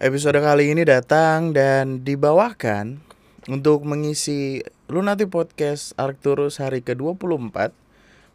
Episode 0.00 0.40
kali 0.40 0.72
ini 0.72 0.80
datang 0.88 1.52
dan 1.52 2.00
dibawakan 2.00 3.04
untuk 3.52 3.84
mengisi 3.84 4.64
Lunati 4.88 5.28
Podcast 5.28 5.92
Arcturus 6.00 6.56
hari 6.56 6.80
ke-24 6.80 7.68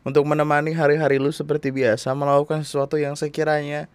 untuk 0.06 0.30
menemani 0.30 0.78
hari-hari 0.78 1.18
lu 1.18 1.34
seperti 1.34 1.74
biasa 1.74 2.14
melakukan 2.14 2.62
sesuatu 2.62 3.02
yang 3.02 3.18
sekiranya 3.18 3.90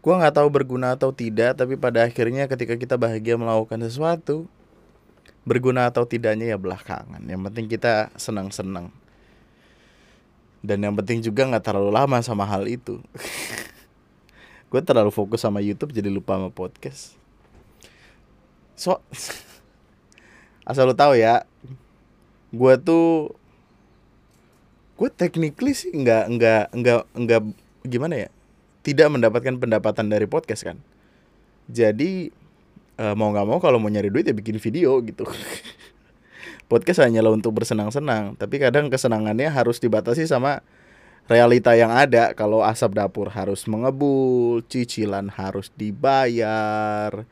gua 0.00 0.16
nggak 0.16 0.40
tahu 0.40 0.48
berguna 0.48 0.96
atau 0.96 1.12
tidak 1.12 1.60
tapi 1.60 1.76
pada 1.76 2.08
akhirnya 2.08 2.48
ketika 2.48 2.72
kita 2.72 2.96
bahagia 2.96 3.36
melakukan 3.36 3.84
sesuatu 3.84 4.48
berguna 5.44 5.92
atau 5.92 6.08
tidaknya 6.08 6.56
ya 6.56 6.58
belakangan. 6.58 7.20
Yang 7.20 7.52
penting 7.52 7.66
kita 7.68 8.16
senang-senang. 8.16 8.88
Dan 10.64 10.80
yang 10.80 10.96
penting 10.96 11.20
juga 11.20 11.52
nggak 11.52 11.68
terlalu 11.68 11.92
lama 11.92 12.24
sama 12.24 12.48
hal 12.48 12.64
itu 12.64 12.96
gue 14.74 14.82
terlalu 14.82 15.14
fokus 15.14 15.46
sama 15.46 15.62
YouTube 15.62 15.94
jadi 15.94 16.10
lupa 16.10 16.34
sama 16.34 16.50
podcast. 16.50 17.14
So 18.74 18.98
asal 20.68 20.90
lu 20.90 20.98
tahu 20.98 21.14
ya 21.14 21.46
gue 22.50 22.74
tuh 22.82 23.30
gue 24.98 25.10
technically 25.14 25.78
sih 25.78 25.94
nggak 25.94 26.26
nggak 26.26 26.64
nggak 26.74 27.00
nggak 27.06 27.40
gimana 27.86 28.26
ya 28.26 28.28
tidak 28.82 29.14
mendapatkan 29.14 29.54
pendapatan 29.62 30.10
dari 30.10 30.26
podcast 30.26 30.66
kan. 30.66 30.82
Jadi 31.70 32.34
uh, 32.98 33.14
mau 33.14 33.30
nggak 33.30 33.46
mau 33.46 33.62
kalau 33.62 33.78
mau 33.78 33.86
nyari 33.86 34.10
duit 34.10 34.26
ya 34.26 34.34
bikin 34.34 34.58
video 34.58 34.98
gitu. 35.06 35.22
Podcast 36.64 36.98
hanyalah 37.04 37.30
untuk 37.30 37.54
bersenang-senang 37.54 38.34
tapi 38.34 38.58
kadang 38.58 38.90
kesenangannya 38.90 39.54
harus 39.54 39.78
dibatasi 39.78 40.26
sama 40.26 40.66
realita 41.24 41.72
yang 41.72 41.88
ada 41.88 42.36
kalau 42.36 42.60
asap 42.60 43.00
dapur 43.00 43.32
harus 43.32 43.64
mengebul 43.64 44.60
cicilan 44.68 45.32
harus 45.32 45.72
dibayar 45.72 47.24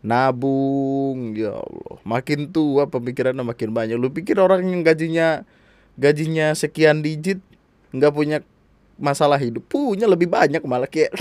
nabung 0.00 1.36
ya 1.36 1.60
Allah. 1.60 1.96
Makin 2.06 2.50
tua 2.50 2.88
pemikirannya 2.88 3.44
makin 3.44 3.70
banyak. 3.74 3.96
Lu 4.00 4.08
pikir 4.08 4.40
orang 4.40 4.64
yang 4.64 4.80
gajinya 4.80 5.44
gajinya 6.00 6.56
sekian 6.56 7.04
digit 7.04 7.42
nggak 7.92 8.12
punya 8.14 8.38
masalah 8.96 9.36
hidup? 9.36 9.66
Punya 9.68 10.08
lebih 10.08 10.30
banyak 10.30 10.62
malah 10.64 10.88
kayak 10.88 11.12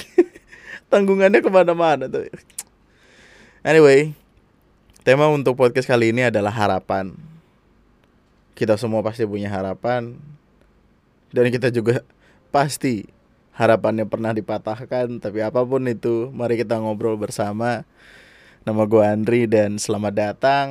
tanggungannya 0.92 1.44
ke 1.44 1.50
mana-mana 1.52 2.08
tuh. 2.08 2.30
Anyway, 3.60 4.16
tema 5.04 5.28
untuk 5.28 5.60
podcast 5.60 5.90
kali 5.90 6.16
ini 6.16 6.32
adalah 6.32 6.54
harapan. 6.54 7.12
Kita 8.56 8.80
semua 8.80 9.04
pasti 9.04 9.28
punya 9.28 9.52
harapan. 9.52 10.16
Dan 11.30 11.52
kita 11.54 11.70
juga 11.70 12.02
pasti 12.50 13.06
harapannya 13.54 14.10
pernah 14.10 14.34
dipatahkan. 14.34 15.22
Tapi 15.22 15.40
apa 15.46 15.62
pun 15.62 15.86
itu, 15.86 16.34
mari 16.34 16.58
kita 16.58 16.82
ngobrol 16.82 17.16
bersama. 17.16 17.86
Nama 18.66 18.84
gue 18.86 19.04
Andri 19.06 19.42
dan 19.48 19.80
selamat 19.80 20.14
datang 20.14 20.68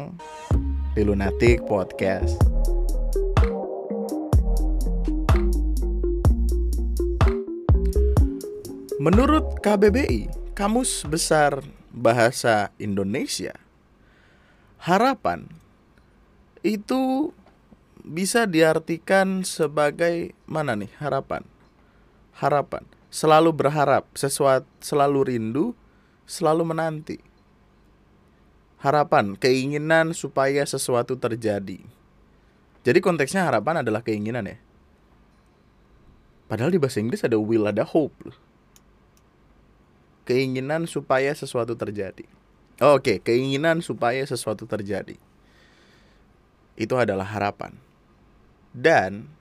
di 0.93 1.03
Lunatic 1.03 1.65
Podcast. 1.65 2.37
Menurut 8.99 9.63
KBBI, 9.63 10.27
Kamus 10.59 11.07
Besar 11.07 11.63
bahasa 11.95 12.75
Indonesia, 12.83 13.55
harapan 14.83 15.47
itu 16.67 17.31
bisa 18.03 18.45
diartikan 18.45 19.47
sebagai 19.47 20.35
mana 20.51 20.75
nih 20.75 20.91
harapan? 20.99 21.47
Harapan 22.39 22.87
selalu 23.11 23.51
berharap, 23.51 24.07
sesuatu 24.15 24.69
selalu 24.79 25.35
rindu, 25.35 25.65
selalu 26.25 26.63
menanti. 26.71 27.19
Harapan, 28.79 29.35
keinginan 29.35 30.15
supaya 30.15 30.63
sesuatu 30.63 31.19
terjadi. 31.19 31.83
Jadi 32.87 32.99
konteksnya 33.03 33.43
harapan 33.43 33.83
adalah 33.83 34.07
keinginan 34.07 34.47
ya. 34.47 34.57
Padahal 36.47 36.71
di 36.71 36.79
bahasa 36.79 37.03
Inggris 37.03 37.27
ada 37.27 37.37
will, 37.37 37.67
ada 37.67 37.83
hope 37.83 38.31
keinginan 40.29 40.85
supaya 40.85 41.33
sesuatu 41.33 41.73
terjadi. 41.73 42.29
Oke, 42.85 43.17
okay. 43.17 43.17
keinginan 43.25 43.81
supaya 43.81 44.21
sesuatu 44.29 44.69
terjadi. 44.69 45.17
Itu 46.77 47.01
adalah 47.01 47.25
harapan. 47.25 47.73
Dan 48.77 49.33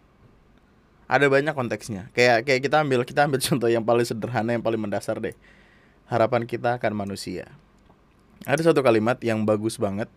ada 1.08 1.26
banyak 1.32 1.56
konteksnya. 1.56 2.12
Kayak 2.12 2.44
kayak 2.44 2.62
kita 2.68 2.84
ambil 2.84 3.00
kita 3.08 3.24
ambil 3.24 3.40
contoh 3.48 3.72
yang 3.72 3.84
paling 3.88 4.04
sederhana 4.04 4.52
yang 4.52 4.64
paling 4.64 4.80
mendasar 4.80 5.18
deh. 5.24 5.34
Harapan 6.12 6.44
kita 6.44 6.80
akan 6.80 6.94
manusia. 6.96 7.52
Ada 8.44 8.72
satu 8.72 8.84
kalimat 8.84 9.18
yang 9.24 9.48
bagus 9.48 9.80
banget. 9.80 10.12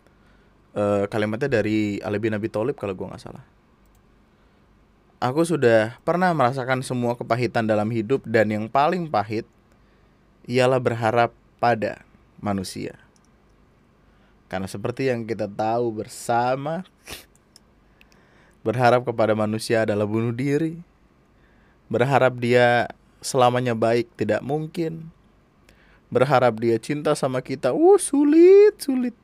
Uh, 0.71 1.03
kalimatnya 1.11 1.51
dari 1.51 1.99
Ali 1.99 2.23
bin 2.23 2.31
Abi 2.31 2.47
Thalib 2.47 2.79
kalau 2.79 2.95
gue 2.95 3.07
nggak 3.07 3.23
salah. 3.23 3.43
Aku 5.19 5.43
sudah 5.43 5.99
pernah 6.07 6.31
merasakan 6.31 6.81
semua 6.87 7.19
kepahitan 7.19 7.67
dalam 7.67 7.91
hidup 7.91 8.23
dan 8.23 8.49
yang 8.55 8.65
paling 8.71 9.11
pahit 9.11 9.45
ialah 10.47 10.79
berharap 10.79 11.35
pada 11.59 12.07
manusia. 12.41 12.97
Karena 14.51 14.67
seperti 14.67 15.13
yang 15.13 15.29
kita 15.29 15.47
tahu 15.47 16.03
bersama, 16.03 16.83
berharap 18.61 19.05
kepada 19.07 19.33
manusia 19.33 19.85
adalah 19.85 20.05
bunuh 20.05 20.33
diri. 20.35 20.81
Berharap 21.91 22.39
dia 22.39 22.87
selamanya 23.21 23.75
baik 23.75 24.09
tidak 24.15 24.41
mungkin. 24.41 25.13
Berharap 26.11 26.59
dia 26.59 26.77
cinta 26.83 27.15
sama 27.15 27.39
kita, 27.41 27.71
uh 27.71 27.99
sulit, 27.99 28.75
sulit. 28.83 29.15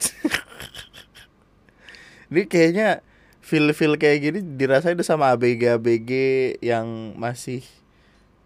Ini 2.30 2.46
kayaknya 2.46 3.02
feel-feel 3.46 3.94
kayak 3.94 4.18
gini 4.18 4.40
dirasain 4.42 4.98
sama 5.06 5.30
ABG-ABG 5.34 6.10
yang 6.58 7.14
masih 7.14 7.62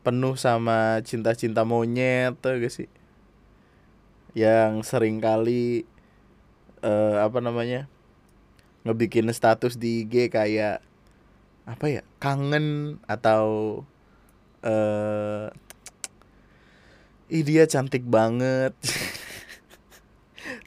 penuh 0.05 0.37
sama 0.37 1.01
cinta-cinta 1.05 1.65
monyet 1.65 2.37
tuh 2.41 2.57
gak 2.57 2.73
sih 2.73 2.89
yang 4.33 4.85
sering 4.85 5.19
kali 5.19 5.89
uh, 6.85 7.25
apa 7.25 7.41
namanya 7.41 7.89
ngebikin 8.85 9.29
status 9.33 9.77
di 9.77 10.05
IG 10.09 10.33
kayak 10.33 10.81
apa 11.69 11.87
ya 11.87 12.03
kangen 12.19 12.99
atau 13.05 13.83
eh 14.65 15.49
uh, 17.31 17.43
dia 17.45 17.65
cantik 17.69 18.03
banget. 18.05 18.73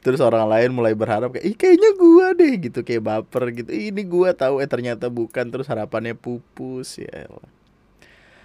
Terus 0.04 0.20
orang 0.22 0.48
lain 0.48 0.70
mulai 0.72 0.96
berharap 0.96 1.34
kayak 1.34 1.44
ih 1.44 1.56
kayaknya 1.56 1.90
gua 1.98 2.32
deh 2.32 2.54
gitu 2.56 2.80
kayak 2.86 3.04
baper 3.04 3.52
gitu. 3.52 3.70
Ini 3.72 4.02
gua 4.06 4.32
tahu 4.32 4.62
eh 4.62 4.68
ternyata 4.70 5.10
bukan. 5.10 5.50
Terus 5.50 5.68
harapannya 5.68 6.16
pupus 6.16 7.02
ya 7.02 7.26
Allah. 7.28 7.50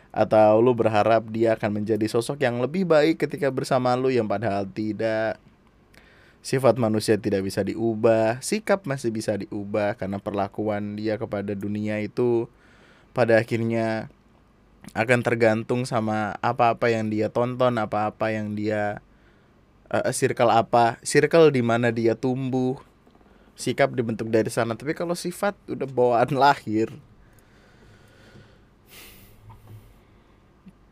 Atau 0.09 0.59
lu 0.59 0.73
berharap 0.73 1.29
dia 1.29 1.53
akan 1.53 1.79
menjadi 1.83 2.09
sosok 2.09 2.41
yang 2.41 2.57
lebih 2.59 2.83
baik 2.89 3.21
ketika 3.21 3.53
bersama 3.53 3.93
lu 3.93 4.09
yang 4.09 4.25
padahal 4.25 4.65
tidak 4.65 5.37
sifat 6.39 6.79
manusia 6.79 7.19
tidak 7.19 7.43
bisa 7.43 7.59
diubah 7.67 8.39
sikap 8.39 8.87
masih 8.87 9.11
bisa 9.11 9.35
diubah 9.35 9.99
karena 9.99 10.23
perlakuan 10.23 10.95
dia 10.95 11.19
kepada 11.19 11.51
dunia 11.51 11.99
itu 11.99 12.47
pada 13.11 13.35
akhirnya 13.35 14.07
akan 14.95 15.19
tergantung 15.21 15.83
sama 15.83 16.39
apa-apa 16.39 16.87
yang 16.87 17.11
dia 17.11 17.27
tonton 17.27 17.75
apa-apa 17.75 18.31
yang 18.31 18.55
dia 18.55 19.03
uh, 19.91 20.07
circle 20.15 20.49
apa 20.49 20.97
circle 21.03 21.51
di 21.51 21.59
mana 21.59 21.91
dia 21.91 22.15
tumbuh 22.15 22.79
sikap 23.59 23.91
dibentuk 23.91 24.31
dari 24.31 24.47
sana. 24.47 24.79
Tapi 24.79 24.95
kalau 24.95 25.19
sifat 25.19 25.51
udah 25.67 25.83
bawaan 25.83 26.31
lahir 26.31 26.87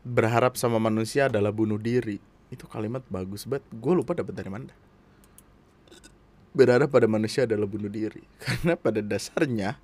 berharap 0.04 0.60
sama 0.60 0.76
manusia 0.76 1.32
adalah 1.32 1.48
bunuh 1.48 1.80
diri. 1.80 2.20
Itu 2.52 2.68
kalimat 2.68 3.00
bagus 3.08 3.48
banget. 3.48 3.64
Gue 3.72 3.96
lupa 3.96 4.12
dapat 4.12 4.36
dari 4.36 4.52
mana 4.52 4.87
berharap 6.56 6.88
pada 6.92 7.04
manusia 7.10 7.44
adalah 7.44 7.68
bunuh 7.68 7.90
diri. 7.90 8.24
Karena 8.42 8.74
pada 8.74 9.00
dasarnya 9.04 9.76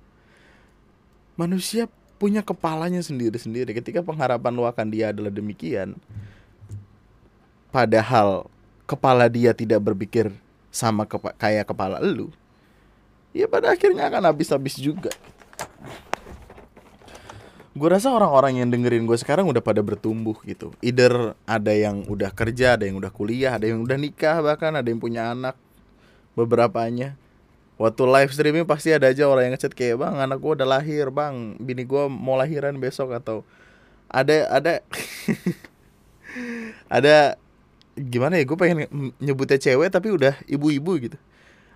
manusia 1.35 1.91
punya 2.15 2.41
kepalanya 2.41 3.03
sendiri-sendiri. 3.03 3.75
Ketika 3.75 3.99
pengharapan 3.99 4.51
lu 4.55 4.63
akan 4.63 4.87
dia 4.87 5.11
adalah 5.11 5.29
demikian 5.29 5.99
padahal 7.75 8.47
kepala 8.87 9.27
dia 9.27 9.51
tidak 9.51 9.83
berpikir 9.83 10.31
sama 10.71 11.03
kepa 11.03 11.35
kayak 11.35 11.67
kepala 11.67 11.99
lu 11.99 12.31
ya 13.35 13.51
pada 13.51 13.75
akhirnya 13.75 14.07
akan 14.07 14.31
habis-habis 14.31 14.79
juga. 14.79 15.11
Gue 17.75 17.91
rasa 17.91 18.07
orang-orang 18.07 18.63
yang 18.63 18.71
dengerin 18.71 19.03
gue 19.03 19.19
sekarang 19.19 19.51
udah 19.51 19.59
pada 19.59 19.83
bertumbuh 19.83 20.39
gitu. 20.47 20.71
Either 20.79 21.35
ada 21.43 21.75
yang 21.75 22.07
udah 22.07 22.31
kerja 22.31 22.79
ada 22.79 22.87
yang 22.87 22.95
udah 22.95 23.11
kuliah 23.11 23.59
ada 23.59 23.67
yang 23.67 23.83
udah 23.83 23.99
nikah 23.99 24.39
bahkan 24.39 24.71
ada 24.79 24.87
yang 24.87 25.03
punya 25.03 25.35
anak 25.35 25.59
beberapanya. 26.35 27.17
Waktu 27.75 28.03
live 28.07 28.31
streaming 28.31 28.63
pasti 28.63 28.95
ada 28.95 29.11
aja 29.11 29.27
orang 29.27 29.51
yang 29.51 29.53
ngechat 29.59 29.75
kayak 29.75 29.99
bang 29.99 30.15
anak 30.15 30.39
gue 30.39 30.51
udah 30.55 30.67
lahir 30.67 31.11
bang. 31.11 31.59
Bini 31.59 31.83
gue 31.83 32.07
mau 32.07 32.39
lahiran 32.39 32.79
besok 32.79 33.11
atau 33.11 33.43
ada 34.07 34.47
ada 34.47 34.73
ada 36.95 37.15
gimana 37.99 38.39
ya 38.39 38.47
gue 38.47 38.57
pengen 38.59 38.87
nyebutnya 39.19 39.59
cewek 39.59 39.91
tapi 39.91 40.11
udah 40.11 40.39
ibu-ibu 40.47 40.91
gitu. 41.03 41.17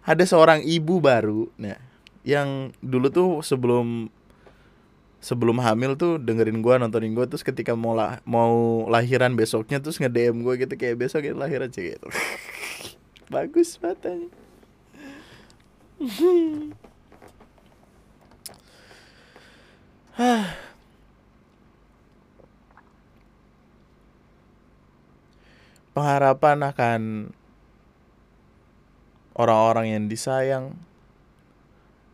Ada 0.07 0.23
seorang 0.23 0.63
ibu 0.63 1.03
baru 1.03 1.51
nah 1.59 1.75
yang 2.23 2.71
dulu 2.79 3.07
tuh 3.11 3.29
sebelum 3.43 4.07
sebelum 5.19 5.59
hamil 5.59 5.99
tuh 5.99 6.15
dengerin 6.15 6.63
gue 6.63 6.73
nontonin 6.79 7.11
gue 7.11 7.27
terus 7.27 7.43
ketika 7.43 7.75
mau 7.75 7.91
lah, 7.91 8.23
mau 8.23 8.87
lahiran 8.87 9.35
besoknya 9.35 9.83
terus 9.83 9.99
nge 9.99 10.07
DM 10.07 10.47
gue 10.47 10.63
gitu 10.63 10.73
kayak 10.79 10.95
besok 10.95 11.27
ya 11.27 11.35
lahiran 11.35 11.67
cewek 11.67 11.99
gitu. 11.99 12.07
bagus 13.33 13.75
matanya 13.83 14.31
pengharapan 25.91 26.71
akan 26.71 27.01
orang-orang 29.35 29.91
yang 29.91 30.07
disayang 30.07 30.79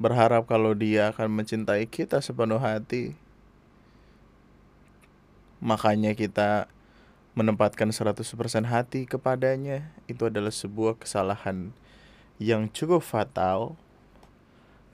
berharap 0.01 0.49
kalau 0.49 0.73
dia 0.73 1.13
akan 1.13 1.29
mencintai 1.45 1.85
kita 1.85 2.25
sepenuh 2.25 2.57
hati. 2.57 3.13
Makanya 5.61 6.17
kita 6.17 6.73
menempatkan 7.37 7.93
100% 7.93 8.17
hati 8.65 9.05
kepadanya 9.05 9.93
itu 10.09 10.25
adalah 10.25 10.49
sebuah 10.49 10.97
kesalahan 10.97 11.69
yang 12.41 12.67
cukup 12.71 13.03
fatal. 13.03 13.79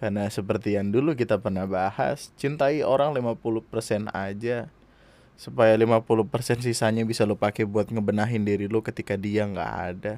Karena 0.01 0.25
seperti 0.33 0.73
yang 0.73 0.89
dulu 0.89 1.13
kita 1.13 1.38
pernah 1.38 1.69
bahas 1.69 2.33
cintai 2.33 2.81
orang 2.81 3.13
50% 3.13 4.09
aja. 4.09 4.69
Supaya 5.38 5.73
50% 5.73 6.61
sisanya 6.61 7.05
bisa 7.05 7.25
lo 7.25 7.38
pakai 7.38 7.65
buat 7.65 7.89
ngebenahin 7.89 8.45
diri 8.45 8.65
lo 8.65 8.81
ketika 8.81 9.17
dia 9.17 9.45
nggak 9.45 9.73
ada. 9.93 10.13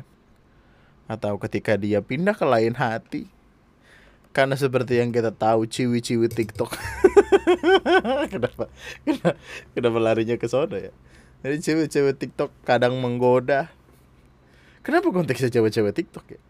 Atau 1.07 1.35
ketika 1.39 1.75
dia 1.75 1.99
pindah 1.99 2.35
ke 2.35 2.47
lain 2.47 2.75
hati. 2.75 3.27
Karena 4.31 4.57
seperti 4.57 4.97
yang 4.97 5.13
kita 5.13 5.29
tahu 5.35 5.67
ciwi-ciwi 5.67 6.31
TikTok. 6.31 6.71
Kenapa, 8.33 8.65
kenapa? 9.05 9.37
Kenapa 9.77 9.97
larinya 10.01 10.35
ke 10.41 10.47
sana 10.49 10.89
ya? 10.89 10.93
Jadi 11.45 11.57
cewek-cewek 11.61 12.15
TikTok 12.17 12.49
kadang 12.65 12.97
menggoda. 12.97 13.69
Kenapa 14.81 15.11
konteksnya 15.13 15.53
cewek-cewek 15.53 15.93
TikTok 15.93 16.25
ya 16.33 16.41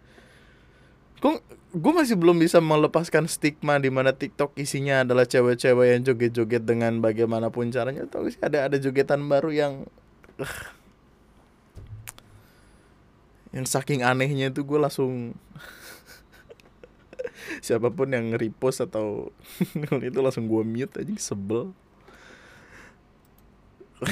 kok 1.23 1.39
gue 1.71 1.93
masih 1.95 2.19
belum 2.19 2.35
bisa 2.35 2.59
melepaskan 2.59 3.31
stigma 3.31 3.79
di 3.79 3.87
mana 3.87 4.11
TikTok 4.11 4.59
isinya 4.59 5.07
adalah 5.07 5.23
cewek-cewek 5.23 5.95
yang 5.95 6.01
joget-joget 6.03 6.67
dengan 6.67 6.99
bagaimanapun 6.99 7.71
caranya. 7.71 8.03
Tahu 8.11 8.27
sih 8.27 8.43
ada 8.43 8.67
ada 8.67 8.75
jogetan 8.75 9.23
baru 9.31 9.55
yang 9.55 9.73
uh, 10.37 10.59
yang 13.55 13.63
saking 13.63 14.03
anehnya 14.03 14.51
itu 14.51 14.67
gue 14.67 14.75
langsung 14.75 15.39
siapa 17.65 17.87
pun 17.87 18.11
yang 18.11 18.35
repost 18.35 18.83
atau 18.83 19.31
itu 20.03 20.19
langsung 20.19 20.51
gue 20.51 20.63
mute 20.67 20.99
aja 20.99 21.15
sebel. 21.15 21.71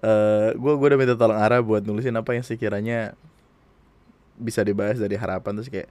uh, 0.00 0.56
gue 0.56 0.72
gue 0.72 0.86
udah 0.88 0.96
minta 0.96 1.20
tolong 1.20 1.36
arah 1.36 1.60
buat 1.60 1.84
nulisin 1.84 2.16
apa 2.16 2.32
yang 2.32 2.42
sekiranya 2.48 3.12
bisa 4.42 4.66
dibahas 4.66 4.98
dari 4.98 5.14
harapan 5.14 5.56
terus 5.58 5.70
kayak 5.70 5.90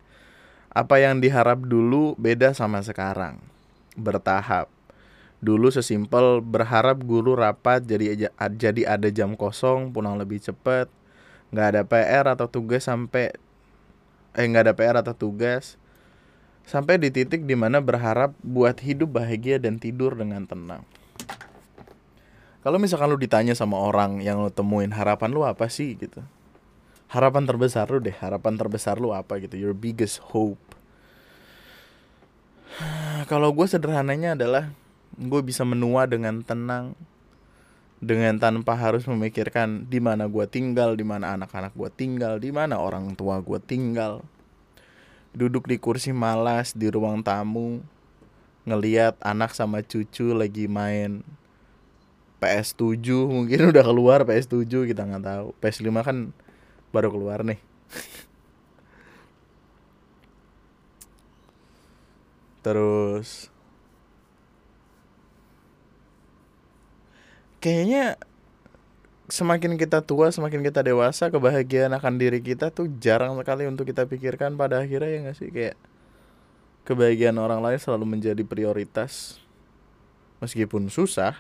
apa 0.72 1.00
yang 1.04 1.20
diharap 1.20 1.64
dulu 1.64 2.16
beda 2.16 2.56
sama 2.56 2.80
sekarang. 2.80 3.40
Bertahap. 3.96 4.72
Dulu 5.42 5.74
sesimpel 5.74 6.40
berharap 6.40 7.02
guru 7.02 7.34
rapat 7.34 7.82
jadi 7.82 8.30
jadi 8.56 8.82
ada 8.86 9.10
jam 9.10 9.34
kosong 9.34 9.90
pulang 9.90 10.16
lebih 10.16 10.38
cepat 10.38 10.86
nggak 11.52 11.68
ada 11.68 11.82
PR 11.84 12.26
atau 12.32 12.48
tugas 12.48 12.88
sampai 12.88 13.36
eh 14.32 14.46
nggak 14.48 14.64
ada 14.72 14.74
PR 14.74 14.96
atau 15.04 15.12
tugas 15.12 15.76
sampai 16.64 16.96
di 16.96 17.12
titik 17.12 17.44
di 17.44 17.58
mana 17.60 17.84
berharap 17.84 18.32
buat 18.40 18.80
hidup 18.80 19.20
bahagia 19.20 19.60
dan 19.60 19.76
tidur 19.76 20.16
dengan 20.16 20.48
tenang. 20.48 20.88
Kalau 22.62 22.78
misalkan 22.78 23.12
lu 23.12 23.20
ditanya 23.20 23.58
sama 23.58 23.76
orang 23.76 24.24
yang 24.24 24.40
lu 24.40 24.54
temuin 24.54 24.94
harapan 24.94 25.34
lu 25.34 25.44
apa 25.44 25.68
sih 25.68 25.98
gitu 26.00 26.24
harapan 27.12 27.44
terbesar 27.44 27.92
lu 27.92 28.00
deh 28.00 28.16
harapan 28.16 28.56
terbesar 28.56 28.96
lu 28.96 29.12
apa 29.12 29.38
gitu 29.44 29.60
your 29.60 29.76
biggest 29.76 30.24
hope 30.32 30.60
kalau 33.32 33.52
gue 33.52 33.68
sederhananya 33.68 34.34
adalah 34.40 34.72
gue 35.20 35.42
bisa 35.44 35.68
menua 35.68 36.08
dengan 36.08 36.40
tenang 36.40 36.96
dengan 38.02 38.42
tanpa 38.42 38.74
harus 38.74 39.06
memikirkan 39.06 39.86
di 39.86 40.02
mana 40.02 40.26
gue 40.26 40.50
tinggal, 40.50 40.98
di 40.98 41.06
mana 41.06 41.38
anak-anak 41.38 41.70
gue 41.78 41.90
tinggal, 41.94 42.42
di 42.42 42.50
mana 42.50 42.82
orang 42.82 43.14
tua 43.14 43.38
gue 43.46 43.62
tinggal. 43.62 44.26
Duduk 45.38 45.70
di 45.70 45.78
kursi 45.78 46.10
malas 46.10 46.74
di 46.74 46.90
ruang 46.90 47.22
tamu, 47.22 47.86
ngeliat 48.66 49.22
anak 49.22 49.54
sama 49.54 49.86
cucu 49.86 50.34
lagi 50.34 50.66
main 50.66 51.22
PS7 52.42 53.06
mungkin 53.30 53.60
udah 53.72 53.86
keluar 53.86 54.26
PS7 54.26 54.66
kita 54.66 55.06
nggak 55.06 55.22
tahu. 55.22 55.48
PS5 55.62 55.94
kan 56.02 56.18
baru 56.92 57.10
keluar 57.12 57.44
nih. 57.48 57.60
Terus. 62.62 63.50
Kayaknya 67.62 68.18
semakin 69.32 69.78
kita 69.78 70.04
tua 70.04 70.34
semakin 70.34 70.66
kita 70.66 70.82
dewasa 70.84 71.32
kebahagiaan 71.32 71.94
akan 71.96 72.20
diri 72.20 72.44
kita 72.44 72.74
tuh 72.74 72.92
jarang 73.00 73.38
sekali 73.40 73.64
untuk 73.70 73.88
kita 73.88 74.04
pikirkan 74.10 74.60
pada 74.60 74.82
akhirnya 74.84 75.10
ya 75.10 75.20
nggak 75.26 75.38
sih? 75.38 75.50
Kayak 75.50 75.78
kebahagiaan 76.86 77.38
orang 77.38 77.62
lain 77.62 77.80
selalu 77.82 78.06
menjadi 78.18 78.44
prioritas. 78.46 79.42
Meskipun 80.42 80.90
susah 80.90 81.38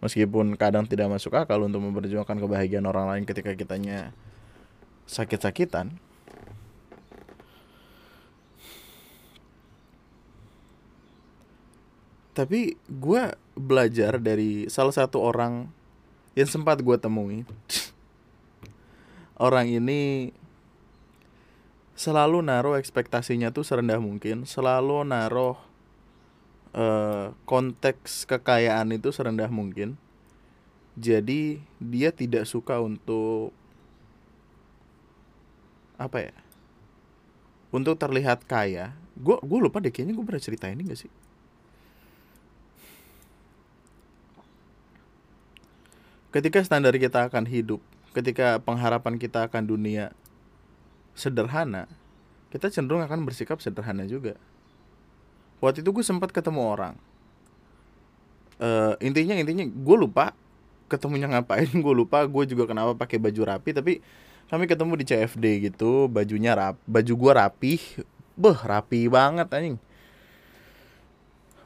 meskipun 0.00 0.56
kadang 0.56 0.88
tidak 0.88 1.12
masuk 1.12 1.36
akal 1.36 1.60
untuk 1.64 1.84
memperjuangkan 1.84 2.40
kebahagiaan 2.40 2.88
orang 2.88 3.06
lain 3.08 3.24
ketika 3.28 3.52
kitanya 3.52 4.12
sakit-sakitan. 5.04 5.96
Tapi 12.30 12.80
gue 12.88 13.22
belajar 13.52 14.16
dari 14.16 14.64
salah 14.72 14.94
satu 14.96 15.20
orang 15.20 15.68
yang 16.32 16.48
sempat 16.48 16.80
gue 16.80 16.96
temui. 16.96 17.44
Orang 19.40 19.68
ini 19.68 20.32
selalu 22.00 22.40
naruh 22.40 22.80
ekspektasinya 22.80 23.52
tuh 23.52 23.60
serendah 23.60 24.00
mungkin 24.00 24.48
selalu 24.48 25.04
naruh 25.04 25.60
uh, 26.74 27.34
konteks 27.46 28.26
kekayaan 28.26 28.94
itu 28.94 29.10
serendah 29.10 29.50
mungkin. 29.50 29.98
Jadi 30.98 31.62
dia 31.80 32.10
tidak 32.10 32.44
suka 32.44 32.82
untuk 32.82 33.54
apa 35.96 36.30
ya? 36.30 36.34
Untuk 37.70 37.96
terlihat 37.96 38.44
kaya. 38.44 38.92
Gue 39.14 39.38
gue 39.40 39.58
lupa 39.62 39.78
deh 39.78 39.92
kayaknya 39.92 40.16
gue 40.16 40.26
pernah 40.26 40.42
cerita 40.42 40.66
ini 40.66 40.82
gak 40.90 41.00
sih? 41.06 41.12
Ketika 46.30 46.62
standar 46.62 46.94
kita 46.94 47.26
akan 47.26 47.42
hidup, 47.42 47.82
ketika 48.14 48.62
pengharapan 48.62 49.18
kita 49.18 49.50
akan 49.50 49.66
dunia 49.66 50.14
sederhana, 51.18 51.90
kita 52.54 52.70
cenderung 52.70 53.02
akan 53.02 53.26
bersikap 53.26 53.58
sederhana 53.58 54.06
juga 54.06 54.38
waktu 55.60 55.84
itu 55.84 55.90
gue 55.92 56.04
sempat 56.04 56.32
ketemu 56.32 56.60
orang. 56.64 56.94
Uh, 58.60 58.92
intinya 59.00 59.32
intinya 59.36 59.64
gue 59.64 59.96
lupa 59.96 60.36
ketemunya 60.90 61.30
ngapain 61.32 61.70
gue 61.84 61.94
lupa 61.94 62.20
gue 62.28 62.44
juga 62.44 62.68
kenapa 62.68 62.92
pakai 62.92 63.16
baju 63.16 63.40
rapi 63.48 63.72
tapi 63.72 63.92
kami 64.52 64.68
ketemu 64.68 64.92
di 65.00 65.04
CFD 65.08 65.44
gitu 65.70 66.10
bajunya 66.12 66.52
rap 66.52 66.76
baju 66.84 67.12
gue 67.14 67.32
rapi 67.32 67.72
beh 68.36 68.58
rapi 68.60 69.06
banget 69.08 69.48
anjing. 69.52 69.76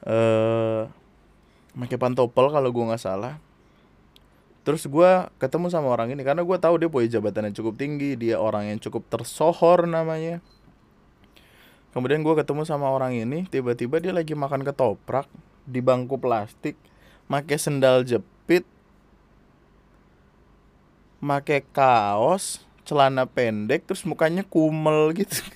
Eh 0.05 0.11
uh, 0.13 0.83
pakai 1.75 1.99
pantopel 1.99 2.51
kalau 2.51 2.71
gue 2.71 2.85
nggak 2.85 3.03
salah. 3.03 3.41
Terus 4.65 4.89
gue 4.89 5.11
ketemu 5.37 5.69
sama 5.69 5.93
orang 5.93 6.15
ini 6.17 6.25
karena 6.25 6.41
gue 6.41 6.57
tahu 6.57 6.81
dia 6.81 6.89
punya 6.89 7.09
jabatan 7.21 7.53
yang 7.53 7.57
cukup 7.57 7.75
tinggi 7.77 8.17
dia 8.17 8.41
orang 8.41 8.73
yang 8.73 8.79
cukup 8.81 9.05
tersohor 9.13 9.85
namanya 9.85 10.41
kemudian 11.95 12.27
gue 12.27 12.35
ketemu 12.35 12.67
sama 12.67 12.91
orang 12.91 13.15
ini 13.15 13.47
tiba-tiba 13.47 14.03
dia 14.03 14.11
lagi 14.11 14.35
makan 14.35 14.67
ketoprak 14.67 15.31
di 15.65 15.79
bangku 15.79 16.19
plastik 16.19 16.75
pakai 17.31 17.57
sendal 17.57 18.03
jepit 18.05 18.67
pakai 21.25 21.65
kaos 21.73 22.61
celana 22.85 23.25
pendek 23.25 23.89
terus 23.89 24.05
mukanya 24.05 24.45
kumel 24.45 25.17
gitu. 25.17 25.41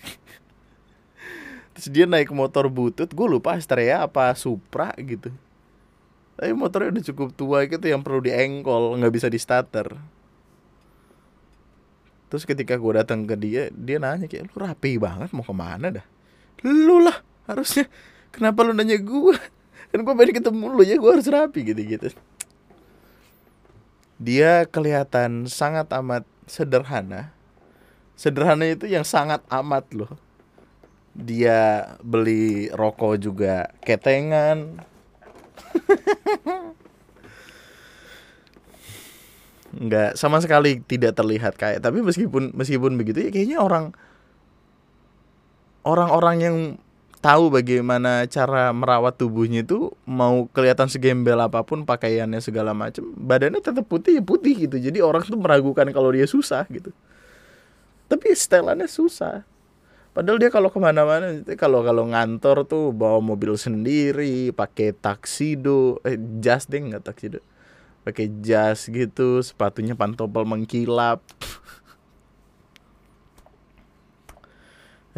Terus 1.76 1.88
dia 1.92 2.08
naik 2.08 2.32
motor 2.32 2.66
butut 2.72 3.06
gue 3.06 3.26
lupa 3.28 3.54
Astrea 3.54 4.02
apa 4.02 4.32
Supra 4.34 4.96
gitu. 4.96 5.28
Tapi 6.40 6.56
motornya 6.56 6.96
udah 6.96 7.04
cukup 7.12 7.28
tua 7.36 7.68
gitu 7.68 7.84
yang 7.84 8.00
perlu 8.00 8.24
diengkol 8.24 8.96
nggak 8.96 9.12
bisa 9.12 9.28
di 9.28 9.36
starter. 9.36 9.94
Terus 12.32 12.48
ketika 12.48 12.74
gue 12.80 12.92
datang 12.96 13.28
ke 13.28 13.36
dia 13.36 13.68
dia 13.70 14.00
nanya 14.00 14.24
kayak 14.24 14.48
lu 14.48 14.56
rapi 14.56 14.96
banget 14.96 15.30
mau 15.36 15.44
ke 15.44 15.52
mana 15.52 15.92
dah 16.00 16.06
lu 16.64 17.02
lah 17.02 17.20
harusnya. 17.50 17.86
Kenapa 18.34 18.62
lu 18.66 18.72
nanya 18.72 18.98
gue 18.98 19.36
kan 19.88 20.04
gue 20.04 20.14
pengen 20.14 20.36
ketemu 20.36 20.64
lu 20.68 20.82
ya 20.84 21.00
gue 21.00 21.10
harus 21.10 21.24
rapi 21.32 21.64
gitu 21.64 21.80
gitu 21.80 22.12
dia 24.18 24.66
kelihatan 24.66 25.46
sangat 25.46 25.86
amat 25.94 26.26
sederhana. 26.50 27.30
Sederhana 28.18 28.66
itu 28.66 28.90
yang 28.90 29.06
sangat 29.06 29.46
amat 29.46 29.86
loh. 29.94 30.18
Dia 31.14 31.94
beli 32.02 32.66
rokok 32.74 33.14
juga 33.22 33.70
ketengan. 33.86 34.82
Nggak 39.78 40.18
sama 40.18 40.42
sekali 40.42 40.82
tidak 40.82 41.14
terlihat 41.14 41.54
kayak 41.54 41.78
tapi 41.78 42.02
meskipun 42.02 42.50
meskipun 42.58 42.98
begitu 42.98 43.22
ya 43.22 43.30
kayaknya 43.30 43.62
orang 43.62 43.94
orang-orang 45.88 46.36
yang 46.44 46.56
tahu 47.18 47.50
bagaimana 47.50 48.28
cara 48.30 48.70
merawat 48.70 49.16
tubuhnya 49.18 49.64
itu 49.64 49.90
mau 50.06 50.46
kelihatan 50.52 50.86
segembel 50.86 51.40
apa 51.40 51.64
pun 51.66 51.82
pakaiannya 51.82 52.38
segala 52.38 52.76
macam 52.76 53.10
badannya 53.16 53.58
tetap 53.58 53.88
putih 53.88 54.20
ya 54.20 54.22
putih 54.22 54.68
gitu. 54.68 54.76
Jadi 54.76 55.00
orang 55.00 55.24
tuh 55.24 55.40
meragukan 55.40 55.88
kalau 55.90 56.12
dia 56.12 56.28
susah 56.28 56.68
gitu. 56.70 56.92
Tapi 58.06 58.32
setelannya 58.36 58.86
susah. 58.86 59.42
Padahal 60.14 60.40
dia 60.40 60.50
kalau 60.50 60.70
ke 60.72 60.78
mana-mana 60.82 61.42
kalau 61.54 61.80
kalau 61.86 62.10
ngantor 62.10 62.66
tuh 62.66 62.90
bawa 62.90 63.22
mobil 63.22 63.54
sendiri 63.54 64.50
pakai 64.50 64.90
taksido 64.90 66.02
eh 66.02 66.18
jas 66.42 66.66
deh 66.66 66.80
nggak 66.80 67.06
taksido 67.06 67.38
pakai 68.02 68.26
jas 68.42 68.90
gitu 68.90 69.38
sepatunya 69.44 69.94
pantopel 69.94 70.42
mengkilap 70.42 71.22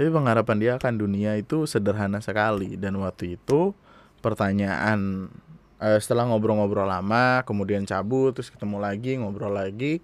tapi 0.00 0.08
pengharapan 0.08 0.56
dia 0.56 0.72
akan 0.80 0.96
dunia 0.96 1.36
itu 1.36 1.68
sederhana 1.68 2.24
sekali. 2.24 2.72
Dan 2.80 2.96
waktu 3.04 3.36
itu 3.36 3.76
pertanyaan 4.24 5.28
eh, 5.76 6.00
setelah 6.00 6.24
ngobrol-ngobrol 6.24 6.88
lama 6.88 7.44
kemudian 7.44 7.84
cabut 7.84 8.32
terus 8.32 8.48
ketemu 8.48 8.80
lagi 8.80 9.20
ngobrol 9.20 9.52
lagi. 9.52 10.00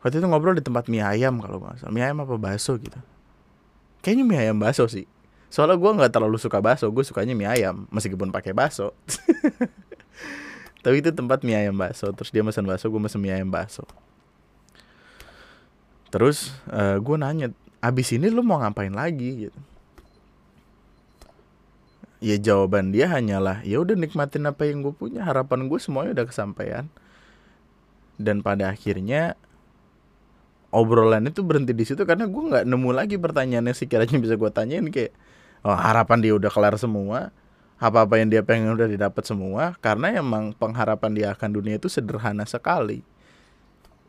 Waktu 0.00 0.24
itu 0.24 0.26
ngobrol 0.32 0.56
di 0.56 0.64
tempat 0.64 0.88
mie 0.88 1.04
ayam 1.04 1.36
kalau 1.36 1.60
nggak 1.60 1.84
salah. 1.84 1.92
Mie 1.92 2.00
ayam 2.00 2.24
apa 2.24 2.32
bakso 2.40 2.80
gitu. 2.80 2.96
Kayaknya 4.00 4.24
mie 4.24 4.40
ayam 4.48 4.56
bakso 4.56 4.88
sih. 4.88 5.04
Soalnya 5.52 5.76
gue 5.76 5.90
nggak 5.92 6.08
terlalu 6.08 6.40
suka 6.40 6.64
bakso 6.64 6.88
gue 6.88 7.04
sukanya 7.04 7.36
mie 7.36 7.44
ayam 7.44 7.84
meskipun 7.92 8.32
pakai 8.32 8.56
bakso. 8.56 8.96
Tapi 10.80 11.04
itu 11.04 11.12
tempat 11.12 11.44
mie 11.44 11.60
ayam 11.60 11.76
bakso 11.76 12.08
terus 12.16 12.32
dia 12.32 12.40
pesan 12.40 12.64
bakso 12.64 12.88
gue 12.88 13.00
pesan 13.04 13.20
mie 13.20 13.36
ayam 13.36 13.52
bakso. 13.52 13.84
Terus 16.08 16.56
uh, 16.72 16.96
gue 16.96 17.16
nanya 17.20 17.52
abis 17.78 18.14
ini 18.14 18.26
lu 18.30 18.42
mau 18.42 18.58
ngapain 18.58 18.92
lagi? 18.92 19.48
Gitu. 19.48 19.60
Ya 22.18 22.34
jawaban 22.34 22.90
dia 22.90 23.06
hanyalah 23.06 23.62
ya 23.62 23.78
udah 23.78 23.94
nikmatin 23.94 24.50
apa 24.50 24.66
yang 24.66 24.82
gue 24.82 24.94
punya. 24.94 25.22
Harapan 25.22 25.70
gue 25.70 25.78
semuanya 25.78 26.18
udah 26.18 26.26
kesampaian. 26.26 26.90
Dan 28.18 28.42
pada 28.42 28.74
akhirnya 28.74 29.38
obrolan 30.74 31.30
itu 31.30 31.46
berhenti 31.46 31.70
di 31.70 31.86
situ 31.86 32.02
karena 32.02 32.26
gue 32.26 32.42
nggak 32.42 32.64
nemu 32.66 32.90
lagi 32.90 33.16
pertanyaannya 33.16 33.72
sekiranya 33.72 34.18
bisa 34.20 34.34
gue 34.34 34.50
tanyain 34.50 34.84
kayak 34.90 35.14
oh, 35.62 35.78
harapan 35.78 36.18
dia 36.18 36.34
udah 36.34 36.50
kelar 36.50 36.74
semua. 36.74 37.30
Apa-apa 37.78 38.18
yang 38.18 38.26
dia 38.26 38.42
pengen 38.42 38.74
udah 38.74 38.90
didapat 38.90 39.22
semua. 39.22 39.78
Karena 39.78 40.10
emang 40.18 40.50
pengharapan 40.58 41.14
dia 41.14 41.26
akan 41.30 41.54
dunia 41.54 41.78
itu 41.78 41.86
sederhana 41.86 42.42
sekali. 42.42 43.06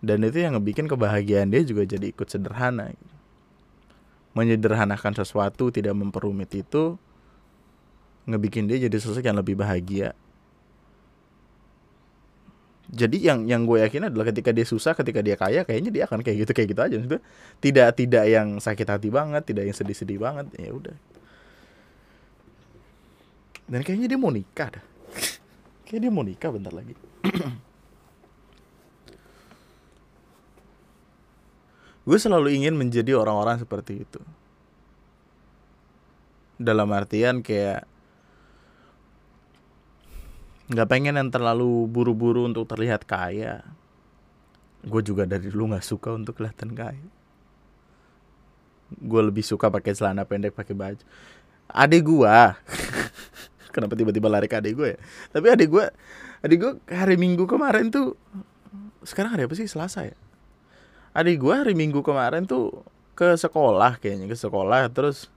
Dan 0.01 0.25
itu 0.25 0.41
yang 0.41 0.57
ngebikin 0.57 0.89
kebahagiaan 0.89 1.53
dia 1.53 1.61
juga 1.61 1.85
jadi 1.85 2.09
ikut 2.09 2.25
sederhana 2.25 2.89
menyederhanakan 4.39 5.11
sesuatu 5.19 5.67
tidak 5.67 5.91
memperumit 5.91 6.47
itu 6.55 6.95
ngebikin 8.23 8.71
dia 8.71 8.87
jadi 8.87 8.95
sosok 8.95 9.27
yang 9.27 9.35
lebih 9.35 9.59
bahagia. 9.59 10.15
Jadi 12.89 13.21
yang 13.21 13.45
yang 13.45 13.69
gue 13.69 13.85
yakin 13.85 14.09
adalah 14.09 14.33
ketika 14.33 14.49
dia 14.49 14.65
susah 14.65 14.97
ketika 14.97 15.21
dia 15.21 15.37
kaya 15.37 15.61
kayaknya 15.61 15.91
dia 15.93 16.03
akan 16.09 16.25
kayak 16.25 16.47
gitu 16.47 16.51
kayak 16.55 16.69
gitu 16.73 16.81
aja. 16.81 16.95
Maksudnya, 16.97 17.21
tidak 17.61 17.87
tidak 17.99 18.25
yang 18.25 18.47
sakit 18.57 18.87
hati 18.87 19.09
banget 19.13 19.43
tidak 19.45 19.69
yang 19.69 19.75
sedih-sedih 19.77 20.17
banget 20.17 20.49
ya 20.57 20.73
udah. 20.73 20.95
Dan 23.69 23.85
kayaknya 23.85 24.09
dia 24.09 24.17
mau 24.17 24.33
nikah 24.33 24.73
dah. 24.73 24.85
Kayak 25.85 25.99
dia 26.01 26.11
mau 26.13 26.25
nikah 26.25 26.49
bentar 26.49 26.73
lagi 26.73 26.93
gue 32.09 32.17
selalu 32.17 32.57
ingin 32.57 32.73
menjadi 32.73 33.13
orang-orang 33.13 33.61
seperti 33.61 34.01
itu. 34.01 34.17
Dalam 36.57 36.89
artian 36.89 37.45
kayak 37.45 37.85
nggak 40.73 40.89
pengen 40.89 41.21
yang 41.21 41.29
terlalu 41.29 41.85
buru-buru 41.85 42.49
untuk 42.49 42.65
terlihat 42.65 43.05
kaya. 43.05 43.61
Gue 44.81 45.05
juga 45.05 45.29
dari 45.29 45.53
dulu 45.53 45.69
nggak 45.69 45.85
suka 45.85 46.09
untuk 46.17 46.41
kelihatan 46.41 46.73
kaya. 46.73 47.05
Gue 48.89 49.21
lebih 49.21 49.45
suka 49.45 49.69
pakai 49.69 49.93
celana 49.93 50.25
pendek 50.25 50.57
pakai 50.57 50.73
baju. 50.73 51.05
Adik 51.69 52.09
gue 52.09 52.37
kenapa 53.75 53.93
tiba-tiba 53.93 54.25
lari 54.33 54.49
ke 54.49 54.57
adik 54.57 54.73
gue 54.73 54.97
ya? 54.97 54.99
Tapi 55.29 55.45
adik 55.45 55.69
gue 55.69 55.85
adik 56.41 56.57
gue 56.57 56.71
hari 56.89 57.21
minggu 57.21 57.45
kemarin 57.45 57.93
tuh 57.93 58.17
sekarang 59.05 59.37
hari 59.37 59.45
apa 59.45 59.53
sih? 59.53 59.69
Selasa 59.69 60.09
ya 60.09 60.17
adik 61.13 61.41
gue 61.41 61.53
hari 61.53 61.73
minggu 61.73 62.01
kemarin 62.05 62.45
tuh 62.45 62.85
ke 63.17 63.35
sekolah 63.35 63.99
kayaknya 63.99 64.31
ke 64.31 64.37
sekolah. 64.37 64.87
Terus 64.93 65.27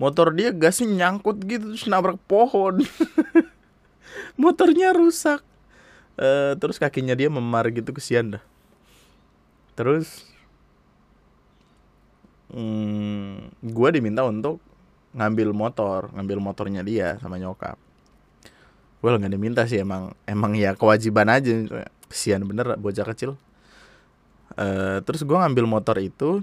motor 0.00 0.34
dia 0.34 0.50
gasnya 0.50 0.90
nyangkut 1.06 1.38
gitu 1.46 1.74
terus 1.74 1.86
nabrak 1.86 2.18
pohon. 2.26 2.82
Motornya 4.42 4.92
rusak. 4.92 5.40
Uh, 6.12 6.52
terus 6.60 6.76
kakinya 6.76 7.16
dia 7.16 7.32
memar 7.32 7.70
gitu 7.72 7.94
kesian 7.94 8.36
dah. 8.36 8.44
Terus 9.72 10.28
hmm, 12.52 13.54
gue 13.64 13.88
diminta 13.94 14.20
untuk 14.28 14.60
ngambil 15.12 15.52
motor 15.52 16.08
ngambil 16.12 16.38
motornya 16.40 16.82
dia 16.84 17.16
sama 17.20 17.40
nyokap. 17.40 17.80
Gue 19.00 19.10
well, 19.10 19.18
nggak 19.18 19.32
diminta 19.34 19.62
sih 19.64 19.80
emang 19.80 20.12
emang 20.28 20.52
ya 20.52 20.76
kewajiban 20.76 21.32
aja. 21.32 21.86
Kesian 22.12 22.44
bener 22.44 22.76
bocah 22.76 23.08
kecil 23.08 23.40
uh, 24.56 24.98
terus 25.04 25.22
gue 25.24 25.36
ngambil 25.36 25.64
motor 25.68 25.96
itu 26.00 26.40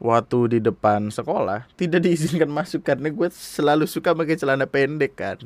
waktu 0.00 0.56
di 0.56 0.58
depan 0.64 1.12
sekolah 1.12 1.68
tidak 1.76 2.00
diizinkan 2.08 2.48
masuk 2.48 2.80
karena 2.80 3.12
gue 3.12 3.28
selalu 3.28 3.84
suka 3.84 4.16
pakai 4.16 4.36
celana 4.40 4.64
pendek 4.64 5.14
kan. 5.16 5.38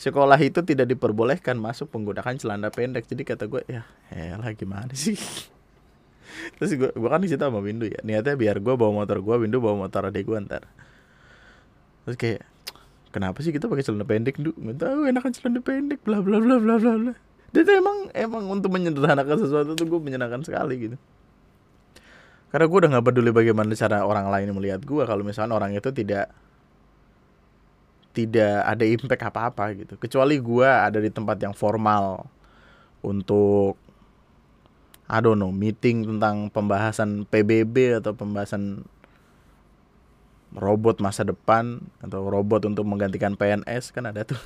Sekolah 0.00 0.40
itu 0.40 0.64
tidak 0.64 0.88
diperbolehkan 0.88 1.60
masuk 1.60 1.92
menggunakan 1.92 2.32
celana 2.40 2.72
pendek. 2.72 3.04
Jadi 3.04 3.20
kata 3.20 3.44
gue 3.44 3.60
ya 3.68 3.84
lah 4.40 4.52
gimana 4.56 4.96
sih? 4.96 5.16
Terus 6.56 6.72
gue 6.76 6.90
gue 6.92 7.08
kan 7.08 7.20
di 7.20 7.28
situ 7.28 7.40
sama 7.40 7.60
Windu 7.60 7.84
ya. 7.84 8.00
Niatnya 8.00 8.36
biar 8.36 8.64
gue 8.64 8.74
bawa 8.76 9.04
motor 9.04 9.20
gue 9.20 9.36
Windu 9.44 9.60
bawa 9.60 9.88
motor 9.88 10.08
adik 10.08 10.24
gue 10.24 10.40
ntar. 10.40 10.64
Terus 12.08 12.16
kayak 12.16 12.42
kenapa 13.12 13.44
sih 13.44 13.52
kita 13.52 13.68
pakai 13.68 13.84
celana 13.84 14.06
pendek 14.08 14.40
du 14.40 14.54
nggak 14.56 14.78
tahu 14.80 15.00
enakan 15.10 15.32
celana 15.34 15.60
pendek 15.60 16.00
bla 16.06 16.22
bla 16.22 16.38
bla 16.40 16.56
bla 16.56 16.76
bla 16.78 16.92
bla 16.96 17.14
dan 17.50 17.66
emang 17.66 17.98
emang 18.14 18.44
untuk 18.46 18.70
menyederhanakan 18.70 19.36
sesuatu 19.42 19.74
tuh 19.74 19.86
gue 19.86 20.00
menyenangkan 20.00 20.42
sekali 20.46 20.90
gitu. 20.90 20.96
Karena 22.50 22.66
gue 22.66 22.78
udah 22.82 22.90
nggak 22.94 23.06
peduli 23.06 23.30
bagaimana 23.30 23.74
cara 23.74 24.02
orang 24.02 24.30
lain 24.30 24.54
melihat 24.54 24.82
gue 24.82 25.02
kalau 25.06 25.22
misalnya 25.22 25.54
orang 25.54 25.74
itu 25.74 25.90
tidak 25.90 26.30
tidak 28.10 28.66
ada 28.66 28.84
impact 28.86 29.22
apa-apa 29.22 29.64
gitu. 29.74 29.94
Kecuali 29.98 30.38
gue 30.38 30.66
ada 30.66 30.98
di 30.98 31.10
tempat 31.10 31.38
yang 31.42 31.54
formal 31.54 32.26
untuk 33.02 33.78
I 35.10 35.18
don't 35.18 35.42
know 35.42 35.50
meeting 35.50 36.06
tentang 36.06 36.54
pembahasan 36.54 37.26
PBB 37.26 37.98
atau 37.98 38.14
pembahasan 38.14 38.86
robot 40.54 41.02
masa 41.02 41.26
depan 41.26 41.82
atau 42.02 42.26
robot 42.26 42.66
untuk 42.66 42.86
menggantikan 42.86 43.38
PNS 43.38 43.94
kan 43.94 44.10
ada 44.10 44.26
tuh 44.26 44.38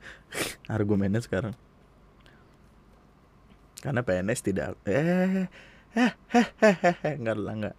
argumennya 0.68 1.20
sekarang 1.24 1.56
karena 3.82 4.06
PNS 4.06 4.40
tidak 4.46 4.78
eh 4.86 5.50
eh 5.98 6.12
eh 6.30 6.46
eh 6.62 6.76
eh, 6.86 6.96
eh 7.02 7.14
enggak 7.18 7.36
lah 7.36 7.54
enggak. 7.58 7.76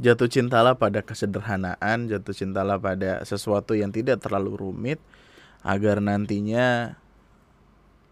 Jatuh 0.00 0.32
cintalah 0.32 0.80
pada 0.80 1.04
kesederhanaan, 1.04 2.08
jatuh 2.08 2.32
cintalah 2.32 2.80
pada 2.80 3.20
sesuatu 3.20 3.76
yang 3.76 3.92
tidak 3.92 4.24
terlalu 4.24 4.56
rumit 4.56 5.00
agar 5.60 6.00
nantinya 6.00 6.96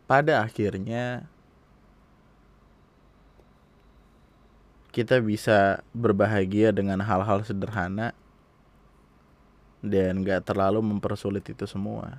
pada 0.04 0.44
akhirnya 0.44 1.24
kita 4.92 5.20
bisa 5.24 5.80
berbahagia 5.96 6.76
dengan 6.76 7.00
hal-hal 7.00 7.40
sederhana 7.40 8.12
dan 9.84 10.26
gak 10.26 10.50
terlalu 10.50 10.82
mempersulit 10.82 11.46
itu 11.46 11.64
semua. 11.64 12.18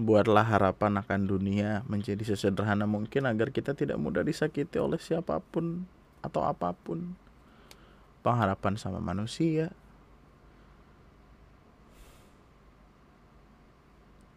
Buatlah 0.00 0.46
harapan 0.46 0.96
akan 1.04 1.20
dunia 1.28 1.84
menjadi 1.84 2.32
sesederhana 2.32 2.88
mungkin 2.88 3.28
agar 3.28 3.52
kita 3.52 3.76
tidak 3.76 4.00
mudah 4.00 4.24
disakiti 4.24 4.80
oleh 4.80 4.96
siapa 4.96 5.36
pun 5.52 5.84
atau 6.24 6.46
apa 6.46 6.72
pun. 6.72 7.12
Pengharapan 8.24 8.80
sama 8.80 9.00
manusia. 9.00 9.72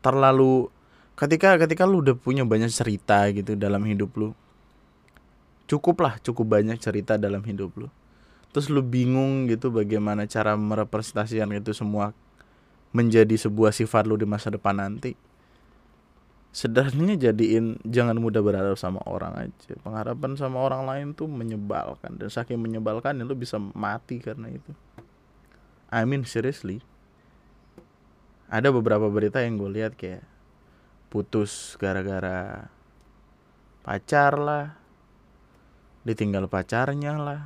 Terlalu 0.04 0.68
ketika 1.16 1.56
ketika 1.56 1.88
lu 1.88 2.04
udah 2.04 2.16
punya 2.20 2.44
banyak 2.44 2.68
cerita 2.68 3.24
gitu 3.32 3.56
dalam 3.56 3.88
hidup 3.88 4.12
lu. 4.20 4.36
Cukuplah 5.64 6.20
cukup 6.20 6.60
banyak 6.60 6.76
cerita 6.76 7.16
dalam 7.16 7.40
hidup 7.40 7.72
lu 7.80 7.88
terus 8.54 8.70
lu 8.70 8.86
bingung 8.86 9.50
gitu 9.50 9.74
bagaimana 9.74 10.30
cara 10.30 10.54
merepresentasikan 10.54 11.50
itu 11.58 11.74
semua 11.74 12.14
menjadi 12.94 13.34
sebuah 13.34 13.74
sifat 13.74 14.06
lu 14.06 14.16
di 14.16 14.30
masa 14.30 14.54
depan 14.54 14.78
nanti. 14.78 15.18
Sederhananya 16.54 17.18
jadiin 17.18 17.82
jangan 17.82 18.14
mudah 18.22 18.46
berharap 18.46 18.78
sama 18.78 19.02
orang 19.10 19.50
aja. 19.50 19.74
Pengharapan 19.82 20.38
sama 20.38 20.62
orang 20.62 20.86
lain 20.86 21.08
tuh 21.18 21.26
menyebalkan. 21.26 22.14
Dan 22.22 22.30
saking 22.30 22.62
menyebalkan 22.62 23.18
lu 23.26 23.34
bisa 23.34 23.58
mati 23.58 24.22
karena 24.22 24.54
itu. 24.54 24.70
I 25.90 26.06
mean 26.06 26.30
seriously. 26.30 26.86
Ada 28.54 28.70
beberapa 28.70 29.10
berita 29.10 29.42
yang 29.42 29.58
gue 29.58 29.82
lihat 29.82 29.98
kayak 29.98 30.22
putus 31.10 31.74
gara-gara 31.82 32.70
pacar 33.82 34.38
lah 34.38 34.78
ditinggal 36.06 36.46
pacarnya 36.46 37.18
lah 37.18 37.42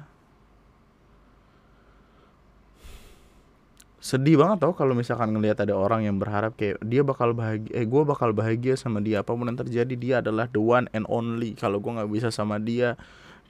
sedih 4.08 4.40
banget 4.40 4.64
tau 4.64 4.72
kalau 4.72 4.96
misalkan 4.96 5.36
ngelihat 5.36 5.68
ada 5.68 5.76
orang 5.76 6.08
yang 6.08 6.16
berharap 6.16 6.56
kayak 6.56 6.80
dia 6.80 7.04
bakal 7.04 7.36
bahagia 7.36 7.68
eh 7.76 7.84
gue 7.84 8.04
bakal 8.08 8.32
bahagia 8.32 8.80
sama 8.80 9.04
dia 9.04 9.20
apa 9.20 9.36
pun 9.36 9.44
yang 9.44 9.60
terjadi 9.60 9.96
dia 10.00 10.16
adalah 10.24 10.48
the 10.48 10.64
one 10.64 10.88
and 10.96 11.04
only 11.12 11.52
kalau 11.60 11.84
gue 11.84 11.92
nggak 11.92 12.08
bisa 12.08 12.32
sama 12.32 12.56
dia 12.56 12.96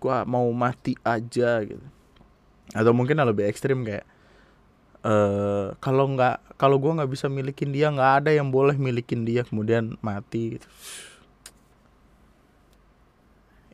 gue 0.02 0.18
mau 0.26 0.50
mati 0.58 0.98
aja 1.06 1.62
gitu 1.62 1.86
atau 2.74 2.90
mungkin 2.90 3.22
lebih 3.22 3.46
ekstrim 3.46 3.86
kayak 3.86 4.02
uh, 5.06 5.78
kalau 5.78 6.10
nggak 6.18 6.42
kalau 6.58 6.82
gue 6.82 6.90
nggak 6.90 7.12
bisa 7.14 7.30
milikin 7.30 7.70
dia 7.70 7.94
nggak 7.94 8.26
ada 8.26 8.32
yang 8.34 8.50
boleh 8.50 8.74
milikin 8.82 9.30
dia 9.30 9.46
kemudian 9.46 9.94
mati 10.02 10.58
gitu. 10.58 10.68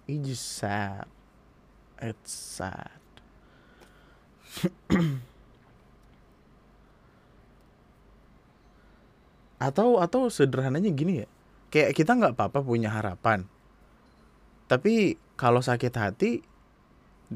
It's 0.03 0.35
sad. 0.35 1.07
It's 1.95 2.35
sad. 2.59 2.99
atau 9.63 10.03
atau 10.03 10.27
sederhananya 10.27 10.91
gini 10.91 11.23
ya. 11.23 11.27
Kayak 11.71 11.95
kita 11.95 12.11
nggak 12.19 12.35
apa-apa 12.35 12.59
punya 12.59 12.91
harapan. 12.91 13.47
Tapi 14.67 15.15
kalau 15.39 15.63
sakit 15.63 15.93
hati 15.95 16.31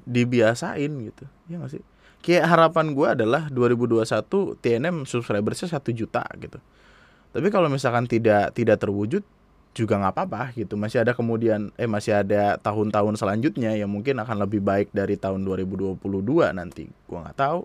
dibiasain 0.05 0.91
gitu. 1.01 1.25
Ya 1.49 1.57
gak 1.63 1.71
sih? 1.73 1.83
Kayak 2.21 2.49
harapan 2.49 2.91
gue 2.91 3.07
adalah 3.07 3.47
2021 3.49 4.03
TNM 4.59 5.07
subscribersnya 5.07 5.71
satu 5.71 5.89
juta 5.95 6.25
gitu. 6.37 6.59
Tapi 7.31 7.47
kalau 7.53 7.69
misalkan 7.69 8.09
tidak 8.09 8.51
tidak 8.57 8.81
terwujud 8.81 9.23
juga 9.77 9.93
nggak 10.01 10.13
apa-apa 10.17 10.41
gitu. 10.57 10.73
Masih 10.73 11.05
ada 11.05 11.13
kemudian 11.13 11.69
eh 11.77 11.85
masih 11.85 12.17
ada 12.17 12.57
tahun-tahun 12.57 13.21
selanjutnya 13.21 13.77
yang 13.77 13.93
mungkin 13.93 14.17
akan 14.17 14.41
lebih 14.41 14.65
baik 14.65 14.89
dari 14.89 15.15
tahun 15.15 15.45
2022 15.45 16.01
nanti. 16.57 16.89
Gue 16.89 17.19
nggak 17.21 17.37
tahu. 17.37 17.61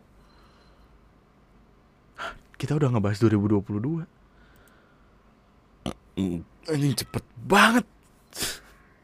Kita 2.61 2.77
udah 2.77 2.93
ngebahas 2.93 3.19
2022 3.19 4.22
ini 6.17 6.93
cepet 6.93 7.25
banget. 7.43 7.87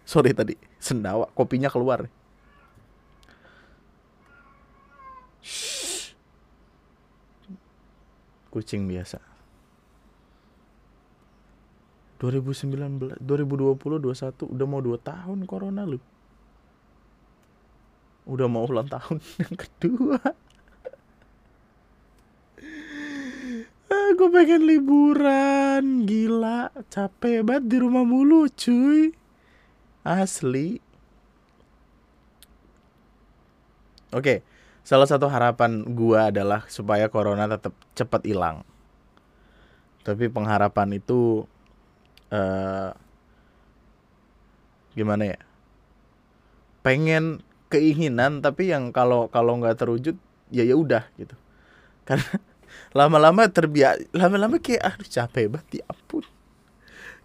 Sorry 0.08 0.32
tadi, 0.32 0.56
sendawa 0.80 1.28
kopinya 1.32 1.68
keluar. 1.68 2.08
Kucing 8.48 8.88
biasa. 8.88 9.20
2019, 12.18 13.22
2020, 13.22 14.02
21 14.02 14.50
udah 14.50 14.66
mau 14.66 14.82
2 14.82 14.98
tahun 14.98 15.38
corona 15.46 15.86
lu. 15.86 16.02
Udah 18.26 18.48
mau 18.50 18.66
ulang 18.66 18.90
tahun 18.90 19.22
yang 19.44 19.54
kedua. 19.54 20.18
Gue 24.18 24.28
pengen 24.34 24.66
liburan. 24.66 26.02
Gila 26.02 26.74
capek 26.90 27.46
banget 27.46 27.64
di 27.70 27.76
rumah 27.78 28.02
mulu 28.02 28.50
cuy. 28.50 29.14
Asli. 30.02 30.82
Oke 34.10 34.42
salah 34.88 35.04
satu 35.04 35.28
harapan 35.28 35.84
gue 35.84 36.16
adalah 36.16 36.64
supaya 36.72 37.12
corona 37.12 37.44
tetap 37.44 37.76
cepat 37.92 38.24
hilang. 38.24 38.64
Tapi 40.00 40.32
pengharapan 40.32 40.96
itu 40.96 41.44
uh, 42.32 42.96
gimana 44.96 45.36
ya? 45.36 45.40
Pengen 46.80 47.44
keinginan 47.68 48.40
tapi 48.40 48.72
yang 48.72 48.96
kalau 48.96 49.28
kalau 49.28 49.60
nggak 49.60 49.76
terwujud 49.76 50.16
ya 50.48 50.64
ya 50.64 50.72
udah 50.72 51.04
gitu. 51.20 51.36
Karena 52.08 52.40
lama-lama 52.96 53.44
terbiak 53.48 54.08
lama-lama 54.16 54.56
kayak 54.58 54.96
aduh 54.96 55.08
capek 55.08 55.46
banget 55.52 55.80
ya 55.80 55.84
ampun. 55.88 56.24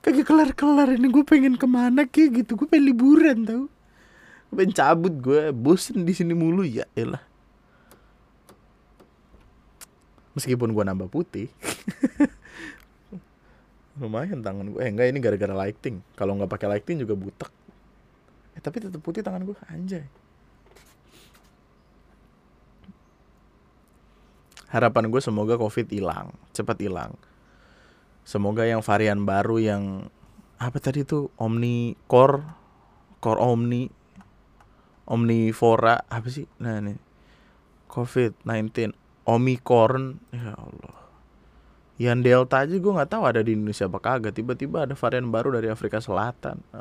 Kagak 0.03 0.27
kelar-kelar 0.27 0.99
ini 0.99 1.07
gue 1.07 1.23
pengen 1.23 1.55
ke 1.55 1.63
mana 1.63 2.03
kayak 2.03 2.43
gitu 2.43 2.59
gue 2.59 2.67
pengen 2.67 2.91
liburan 2.91 3.37
tau. 3.47 3.63
Gue 4.51 4.55
pengen 4.59 4.75
cabut 4.75 5.13
gue 5.15 5.55
bosen 5.55 6.03
di 6.03 6.11
sini 6.11 6.35
mulu 6.35 6.67
ya 6.67 6.83
elah. 6.93 7.23
Meskipun 10.35 10.73
gue 10.73 10.83
nambah 10.83 11.07
putih. 11.07 11.47
Lumayan 14.01 14.41
tangan 14.41 14.73
gue 14.73 14.81
eh 14.81 14.89
enggak 14.89 15.13
ini 15.13 15.19
gara-gara 15.23 15.55
lighting. 15.55 16.03
Kalau 16.19 16.35
nggak 16.35 16.51
pakai 16.51 16.67
lighting 16.77 17.05
juga 17.05 17.15
butek. 17.15 17.51
Eh 18.57 18.61
tapi 18.61 18.83
tetap 18.83 18.99
putih 18.99 19.23
tangan 19.23 19.47
gue 19.47 19.55
anjay 19.71 20.03
harapan 24.73 25.13
gue 25.13 25.21
semoga 25.21 25.53
covid 25.61 25.85
hilang 25.93 26.33
cepat 26.49 26.81
hilang. 26.81 27.13
Semoga 28.25 28.65
yang 28.65 28.81
varian 28.81 29.21
baru 29.21 29.61
yang 29.61 30.09
apa 30.57 30.79
tadi 30.81 31.05
tuh 31.05 31.29
omni 31.37 31.93
core 32.07 32.41
core 33.21 33.37
omni 33.37 33.91
omnivora 35.05 36.01
apa 36.09 36.27
sih? 36.31 36.49
Nah 36.57 36.81
ini. 36.81 36.95
Covid 37.93 38.33
19 38.41 38.89
omicron 39.29 40.17
ya 40.33 40.57
allah. 40.57 40.97
Yang 42.01 42.19
delta 42.25 42.65
aja 42.65 42.73
gue 42.73 42.89
nggak 42.97 43.11
tahu 43.13 43.23
ada 43.29 43.45
di 43.45 43.53
Indonesia 43.53 43.85
apa 43.85 44.01
kagak. 44.01 44.33
Tiba-tiba 44.33 44.89
ada 44.89 44.97
varian 44.97 45.29
baru 45.29 45.53
dari 45.53 45.69
Afrika 45.69 46.01
Selatan. 46.01 46.57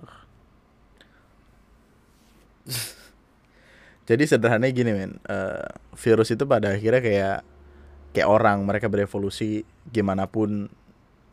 Jadi 4.09 4.25
sederhananya 4.25 4.73
gini 4.73 4.97
men. 4.97 5.21
Uh, 5.29 5.69
virus 6.01 6.33
itu 6.33 6.49
pada 6.49 6.73
akhirnya 6.73 7.05
kayak 7.05 7.45
kayak 8.13 8.29
orang 8.29 8.65
mereka 8.69 8.87
berevolusi 8.93 9.65
gimana 9.89 10.29
pun 10.29 10.69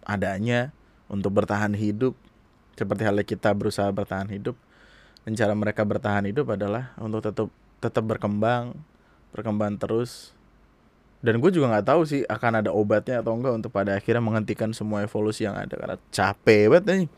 adanya 0.08 0.72
untuk 1.12 1.36
bertahan 1.36 1.76
hidup. 1.76 2.16
Seperti 2.80 3.04
halnya 3.04 3.28
kita 3.28 3.52
berusaha 3.52 3.92
bertahan 3.92 4.32
hidup 4.32 4.56
dan 5.28 5.36
cara 5.36 5.52
mereka 5.52 5.84
bertahan 5.84 6.24
hidup 6.26 6.56
adalah 6.56 6.96
untuk 6.96 7.20
tetap 7.20 7.52
tetap 7.84 8.04
berkembang 8.08 8.74
berkembang 9.36 9.76
terus. 9.76 10.32
Dan 11.20 11.44
gue 11.44 11.52
juga 11.52 11.68
nggak 11.76 11.88
tahu 11.92 12.02
sih 12.08 12.24
akan 12.24 12.64
ada 12.64 12.72
obatnya 12.72 13.20
atau 13.20 13.36
enggak 13.36 13.52
untuk 13.52 13.76
pada 13.76 14.00
akhirnya 14.00 14.24
menghentikan 14.24 14.72
semua 14.72 15.04
evolusi 15.04 15.44
yang 15.44 15.60
ada 15.60 15.76
karena 15.76 16.00
capek 16.16 16.72
banget 16.72 16.84
nih. 16.88 17.10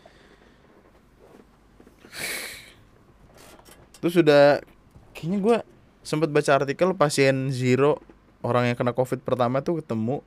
Terus 4.01 4.13
sudah 4.17 4.65
kayaknya 5.13 5.37
gue 5.37 5.57
sempat 6.01 6.33
baca 6.33 6.51
artikel 6.57 6.97
pasien 6.97 7.53
zero 7.53 8.01
orang 8.41 8.69
yang 8.69 8.77
kena 8.77 8.93
covid 8.93 9.21
pertama 9.21 9.61
tuh 9.61 9.81
ketemu 9.81 10.21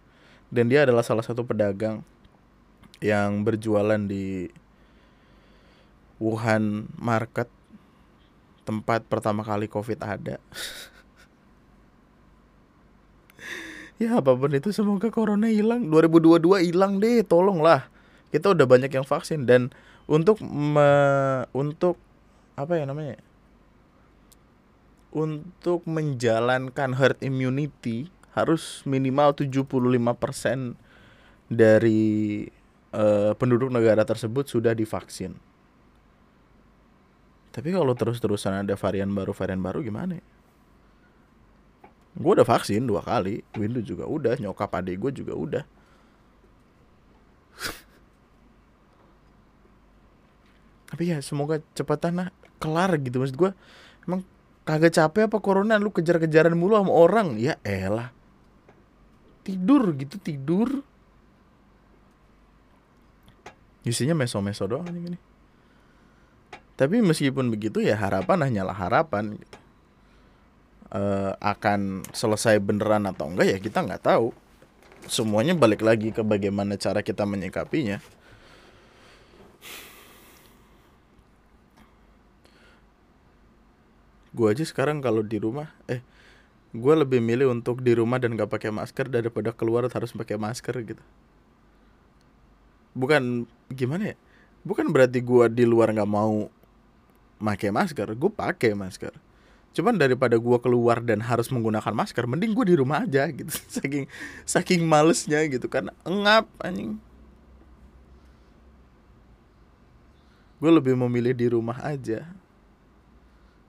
dan 0.50 0.70
dia 0.70 0.86
adalah 0.86 1.02
salah 1.02 1.22
satu 1.22 1.42
pedagang 1.42 2.02
yang 3.02 3.42
berjualan 3.42 3.98
di 3.98 4.48
Wuhan 6.22 6.88
Market 6.96 7.50
tempat 8.64 9.04
pertama 9.04 9.44
kali 9.44 9.68
covid 9.68 10.00
ada. 10.00 10.38
Ya 13.94 14.18
apa 14.18 14.34
pun 14.34 14.50
itu 14.50 14.74
semoga 14.74 15.06
corona 15.06 15.46
hilang. 15.46 15.86
2022 15.86 16.66
hilang 16.66 16.98
deh 16.98 17.22
tolonglah. 17.22 17.86
Kita 18.34 18.50
udah 18.50 18.66
banyak 18.66 18.90
yang 18.90 19.06
vaksin 19.06 19.46
dan 19.46 19.70
untuk 20.10 20.42
me, 20.42 20.90
untuk 21.54 21.94
apa 22.58 22.74
ya 22.74 22.90
namanya 22.90 23.22
untuk 25.14 25.86
menjalankan 25.86 26.98
herd 26.98 27.22
immunity 27.22 28.10
harus 28.34 28.82
minimal 28.82 29.30
75% 29.30 30.74
dari 31.46 32.02
uh, 32.90 33.30
penduduk 33.38 33.70
negara 33.70 34.02
tersebut 34.02 34.50
sudah 34.50 34.74
divaksin. 34.74 35.38
Tapi 37.54 37.70
kalau 37.70 37.94
terus-terusan 37.94 38.66
ada 38.66 38.74
varian 38.74 39.14
baru 39.14 39.30
varian 39.30 39.62
baru 39.62 39.86
gimana? 39.86 40.18
Ya? 40.18 40.24
Gue 42.18 42.34
udah 42.34 42.42
vaksin 42.46 42.82
dua 42.82 42.98
kali, 43.02 43.46
Windu 43.54 43.78
juga 43.82 44.10
udah, 44.10 44.34
nyokap 44.42 44.74
adik 44.74 44.98
gue 44.98 45.22
juga 45.22 45.38
udah. 45.38 45.62
Tapi 50.90 51.14
ya 51.14 51.22
semoga 51.22 51.62
cepatan 51.78 52.18
lah 52.18 52.34
kelar 52.58 52.98
gitu 52.98 53.22
maksud 53.22 53.38
gue. 53.38 53.54
Emang 54.06 54.26
kagak 54.64 54.96
capek 54.96 55.28
apa 55.28 55.38
corona 55.40 55.76
lu 55.76 55.92
kejar-kejaran 55.92 56.56
mulu 56.56 56.80
sama 56.80 56.92
orang? 56.92 57.36
Ya 57.36 57.60
elah. 57.64 58.12
Tidur 59.44 59.92
gitu 59.96 60.16
tidur. 60.20 60.80
Isinya 63.84 64.16
meso-meso 64.16 64.64
doang 64.64 64.88
nih 64.88 65.02
gini. 65.12 65.18
Tapi 66.74 67.04
meskipun 67.04 67.52
begitu 67.52 67.84
ya 67.84 67.94
harapan 67.94 68.50
hanyalah 68.50 68.74
harapan 68.74 69.38
uh, 70.90 71.38
akan 71.38 72.02
selesai 72.10 72.58
beneran 72.58 73.06
atau 73.06 73.30
enggak 73.30 73.46
ya 73.46 73.58
kita 73.62 73.86
nggak 73.86 74.02
tahu 74.02 74.34
semuanya 75.06 75.52
balik 75.52 75.84
lagi 75.84 76.10
ke 76.10 76.24
bagaimana 76.24 76.80
cara 76.80 77.04
kita 77.04 77.28
menyikapinya 77.28 78.00
gue 84.34 84.46
aja 84.50 84.66
sekarang 84.66 84.98
kalau 84.98 85.22
di 85.22 85.38
rumah 85.38 85.70
eh 85.86 86.02
gue 86.74 86.94
lebih 86.98 87.22
milih 87.22 87.54
untuk 87.54 87.86
di 87.86 87.94
rumah 87.94 88.18
dan 88.18 88.34
gak 88.34 88.50
pakai 88.50 88.74
masker 88.74 89.06
daripada 89.06 89.54
keluar 89.54 89.86
harus 89.86 90.10
pakai 90.10 90.34
masker 90.34 90.74
gitu. 90.82 91.02
Bukan 92.98 93.46
gimana 93.70 94.14
ya? 94.14 94.16
Bukan 94.66 94.90
berarti 94.90 95.22
gue 95.22 95.46
di 95.54 95.62
luar 95.62 95.94
nggak 95.94 96.10
mau 96.10 96.50
pakai 97.38 97.70
masker 97.70 98.18
gue 98.18 98.30
pakai 98.30 98.74
masker. 98.74 99.14
Cuman 99.74 99.98
daripada 99.98 100.38
gue 100.38 100.58
keluar 100.62 101.02
dan 101.02 101.22
harus 101.22 101.50
menggunakan 101.50 101.94
masker 101.94 102.26
mending 102.26 102.54
gue 102.54 102.74
di 102.74 102.76
rumah 102.78 103.06
aja 103.06 103.30
gitu. 103.30 103.50
Saking 103.78 104.06
saking 104.42 104.82
malesnya 104.82 105.46
gitu 105.46 105.70
kan 105.70 105.94
engap 106.02 106.50
anjing. 106.58 106.98
Gue 110.58 110.70
lebih 110.74 110.98
memilih 110.98 111.34
di 111.34 111.46
rumah 111.50 111.78
aja 111.82 112.24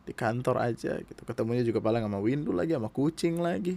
di 0.06 0.14
kantor 0.14 0.62
aja 0.62 1.02
gitu. 1.02 1.22
Ketemunya 1.26 1.66
juga 1.66 1.82
paling 1.82 2.06
sama 2.06 2.22
window 2.22 2.54
lagi 2.54 2.78
sama 2.78 2.94
kucing 2.94 3.42
lagi 3.42 3.76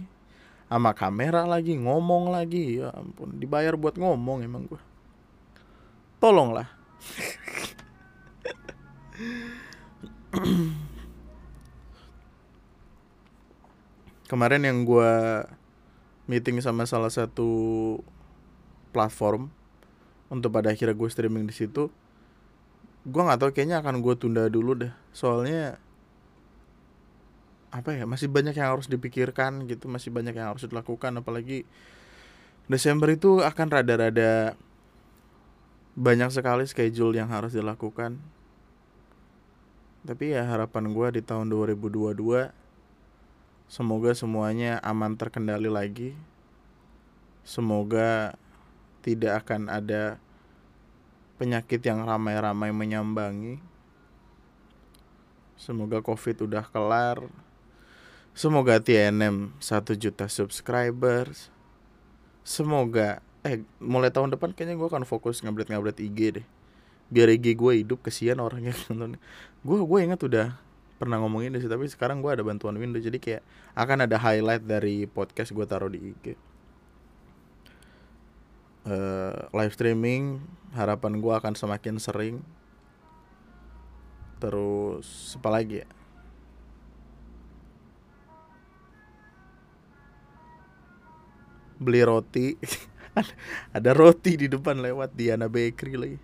sama 0.69 0.93
kamera 0.93 1.49
lagi 1.49 1.73
ngomong 1.75 2.29
lagi. 2.29 2.77
Ya 2.79 2.93
ampun 2.93 3.41
dibayar 3.41 3.73
buat 3.73 3.97
ngomong 3.97 4.45
emang 4.45 4.69
gue 4.69 4.81
tolonglah. 6.21 6.69
Kemarin 14.29 14.61
yang 14.61 14.85
gue 14.85 15.11
meeting 16.29 16.61
sama 16.61 16.85
salah 16.85 17.09
satu 17.09 17.49
platform 18.93 19.49
untuk 20.29 20.53
pada 20.53 20.69
akhirnya 20.69 20.93
gue 20.93 21.09
streaming 21.09 21.49
di 21.49 21.57
situ 21.57 21.89
gue 23.09 23.21
nggak 23.25 23.41
tahu 23.41 23.49
kayaknya 23.55 23.81
akan 23.81 24.05
gue 24.05 24.13
tunda 24.19 24.45
dulu 24.51 24.85
deh. 24.85 24.93
Soalnya 25.15 25.81
apa 27.69 27.93
ya 27.93 28.03
masih 28.09 28.29
banyak 28.29 28.57
yang 28.57 28.73
harus 28.73 28.89
dipikirkan 28.89 29.69
gitu 29.69 29.85
masih 29.85 30.09
banyak 30.09 30.33
yang 30.33 30.53
harus 30.53 30.65
dilakukan 30.65 31.13
apalagi 31.21 31.69
Desember 32.65 33.09
itu 33.13 33.41
akan 33.41 33.67
rada-rada 33.69 34.57
banyak 35.93 36.29
sekali 36.33 36.65
schedule 36.65 37.13
yang 37.13 37.29
harus 37.29 37.53
dilakukan 37.53 38.17
tapi 40.05 40.33
ya 40.33 40.47
harapan 40.47 40.89
gue 40.95 41.19
di 41.19 41.21
tahun 41.21 41.51
2022 41.53 42.59
Semoga 43.69 44.17
semuanya 44.17 44.81
aman 44.81 45.13
terkendali 45.13 45.69
lagi. 45.69 46.17
Semoga 47.45 48.33
tidak 49.05 49.45
akan 49.45 49.69
ada 49.69 50.17
penyakit 51.37 51.77
yang 51.85 52.01
ramai-ramai 52.01 52.73
menyambangi. 52.73 53.61
Semoga 55.53 56.01
Covid 56.01 56.49
udah 56.49 56.65
kelar. 56.65 57.29
Semoga 58.33 58.79
TNM 58.79 59.57
1 59.59 59.95
juta 59.99 60.25
subscribers. 60.31 61.51
Semoga 62.45 63.21
eh 63.39 63.63
mulai 63.79 64.11
tahun 64.11 64.35
depan 64.35 64.51
kayaknya 64.51 64.75
gue 64.75 64.87
akan 64.89 65.07
fokus 65.07 65.39
ngupdate-ngupdate 65.43 66.01
IG 66.03 66.19
deh. 66.41 66.45
Biar 67.09 67.29
IG 67.31 67.55
gue 67.55 67.83
hidup 67.83 68.05
kesian 68.05 68.39
orangnya 68.39 68.75
nonton. 68.91 69.19
Gue 69.63 69.79
gue 69.83 69.99
ingat 70.05 70.21
udah 70.23 70.69
pernah 70.99 71.15
ngomongin 71.23 71.55
sih 71.55 71.71
tapi 71.71 71.87
sekarang 71.87 72.19
gue 72.19 72.27
ada 72.27 72.43
bantuan 72.43 72.75
Windows 72.75 73.07
jadi 73.07 73.17
kayak 73.23 73.43
akan 73.71 74.03
ada 74.03 74.19
highlight 74.19 74.67
dari 74.67 75.07
podcast 75.07 75.55
gue 75.55 75.63
taruh 75.63 75.87
di 75.87 76.11
IG 76.11 76.35
uh, 78.83 78.91
eh, 78.91 79.35
live 79.55 79.73
streaming 79.73 80.43
harapan 80.75 81.23
gue 81.23 81.33
akan 81.33 81.55
semakin 81.55 81.95
sering 82.03 82.43
terus 84.43 85.39
apa 85.39 85.49
lagi 85.55 85.87
ya 85.87 85.87
beli 91.79 92.03
roti 92.03 92.59
ada 93.77 93.91
roti 93.95 94.35
di 94.35 94.47
depan 94.51 94.83
lewat 94.83 95.15
Diana 95.15 95.47
Bakery 95.47 95.95
lagi 95.95 96.19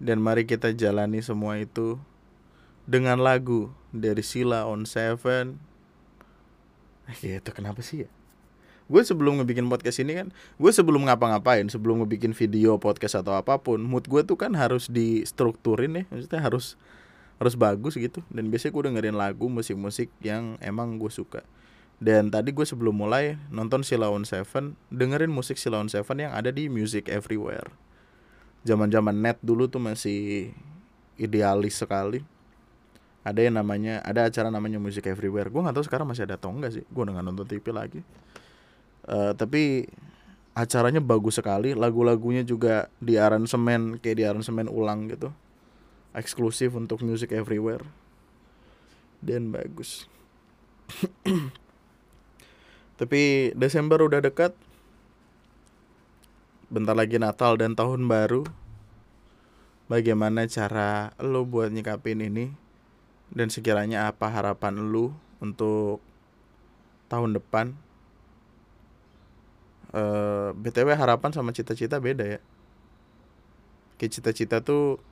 Dan 0.00 0.24
mari 0.24 0.48
kita 0.48 0.72
jalani 0.72 1.20
semua 1.20 1.60
itu 1.60 2.00
dengan 2.88 3.20
lagu 3.20 3.68
dari 3.92 4.24
Sila 4.24 4.64
on 4.64 4.88
Seven. 4.88 5.60
Gitu 7.20 7.50
kenapa 7.52 7.84
sih 7.84 8.08
ya? 8.08 8.10
Gue 8.88 9.04
sebelum 9.06 9.38
ngebikin 9.38 9.68
podcast 9.70 10.02
ini 10.02 10.18
kan, 10.18 10.34
gue 10.58 10.70
sebelum 10.72 11.06
ngapa-ngapain, 11.06 11.68
sebelum 11.70 12.02
ngebikin 12.02 12.34
video, 12.34 12.74
podcast 12.80 13.22
atau 13.22 13.38
apa 13.38 13.60
pun, 13.60 13.78
mood 13.78 14.08
gue 14.10 14.26
tuh 14.26 14.34
kan 14.34 14.50
harus 14.58 14.90
distrukturin 14.90 16.02
ya, 16.02 16.04
maksudnya 16.10 16.42
harus 16.42 16.74
harus 17.40 17.56
bagus 17.56 17.96
gitu. 17.96 18.20
Dan 18.28 18.52
biasanya 18.52 18.72
gue 18.76 18.84
dengerin 18.92 19.16
lagu, 19.16 19.48
musik-musik 19.48 20.12
yang 20.20 20.60
emang 20.60 21.00
gue 21.00 21.08
suka. 21.08 21.40
Dan 21.96 22.28
tadi 22.28 22.52
gue 22.52 22.64
sebelum 22.68 22.92
mulai 22.92 23.40
nonton 23.48 23.80
Sila 23.80 24.12
on 24.12 24.28
Seven, 24.28 24.76
dengerin 24.92 25.32
musik 25.32 25.56
Sila 25.56 25.80
on 25.80 25.88
Seven 25.88 26.20
yang 26.20 26.36
ada 26.36 26.52
di 26.52 26.68
Music 26.68 27.08
Everywhere. 27.08 27.72
Zaman-zaman 28.68 29.16
net 29.16 29.40
dulu 29.40 29.72
tuh 29.72 29.80
masih 29.80 30.52
idealis 31.16 31.80
sekali. 31.80 32.20
Ada 33.24 33.48
yang 33.48 33.56
namanya 33.56 34.00
ada 34.04 34.28
acara 34.28 34.52
namanya 34.52 34.76
Music 34.76 35.08
Everywhere. 35.08 35.48
Gue 35.48 35.64
nggak 35.64 35.76
tahu 35.80 35.84
sekarang 35.88 36.08
masih 36.08 36.28
ada 36.28 36.36
atau 36.36 36.52
enggak 36.52 36.76
sih. 36.76 36.84
Gue 36.88 37.08
nggak 37.08 37.24
nonton 37.24 37.48
TV 37.48 37.64
lagi. 37.72 38.00
Uh, 39.04 39.32
tapi 39.32 39.88
acaranya 40.56 41.04
bagus 41.04 41.40
sekali. 41.40 41.72
Lagu-lagunya 41.72 42.44
juga 42.44 42.88
di 43.00 43.16
aransemen 43.20 44.00
kayak 44.00 44.16
di 44.16 44.24
aransemen 44.24 44.68
ulang 44.68 45.08
gitu 45.08 45.32
eksklusif 46.14 46.74
untuk 46.74 47.02
Music 47.06 47.30
Everywhere. 47.30 47.86
Dan 49.22 49.54
bagus. 49.54 50.08
Tapi 53.00 53.52
Desember 53.54 54.02
udah 54.02 54.20
dekat. 54.20 54.52
Bentar 56.70 56.94
lagi 56.94 57.18
Natal 57.18 57.58
dan 57.58 57.74
tahun 57.74 58.06
baru. 58.06 58.46
Bagaimana 59.90 60.46
cara 60.46 61.10
lo 61.18 61.42
buat 61.42 61.74
nyikapin 61.74 62.22
ini? 62.22 62.54
Dan 63.30 63.50
sekiranya 63.50 64.10
apa 64.10 64.30
harapan 64.30 64.90
lo 64.90 65.14
untuk 65.42 65.98
tahun 67.10 67.34
depan? 67.34 67.74
Uh, 69.90 69.98
eh, 69.98 70.48
btw 70.54 70.94
harapan 70.94 71.34
sama 71.34 71.50
cita-cita 71.50 71.98
beda 71.98 72.22
ya. 72.22 72.40
Kayak 73.98 74.12
cita-cita 74.14 74.62
tuh 74.62 75.02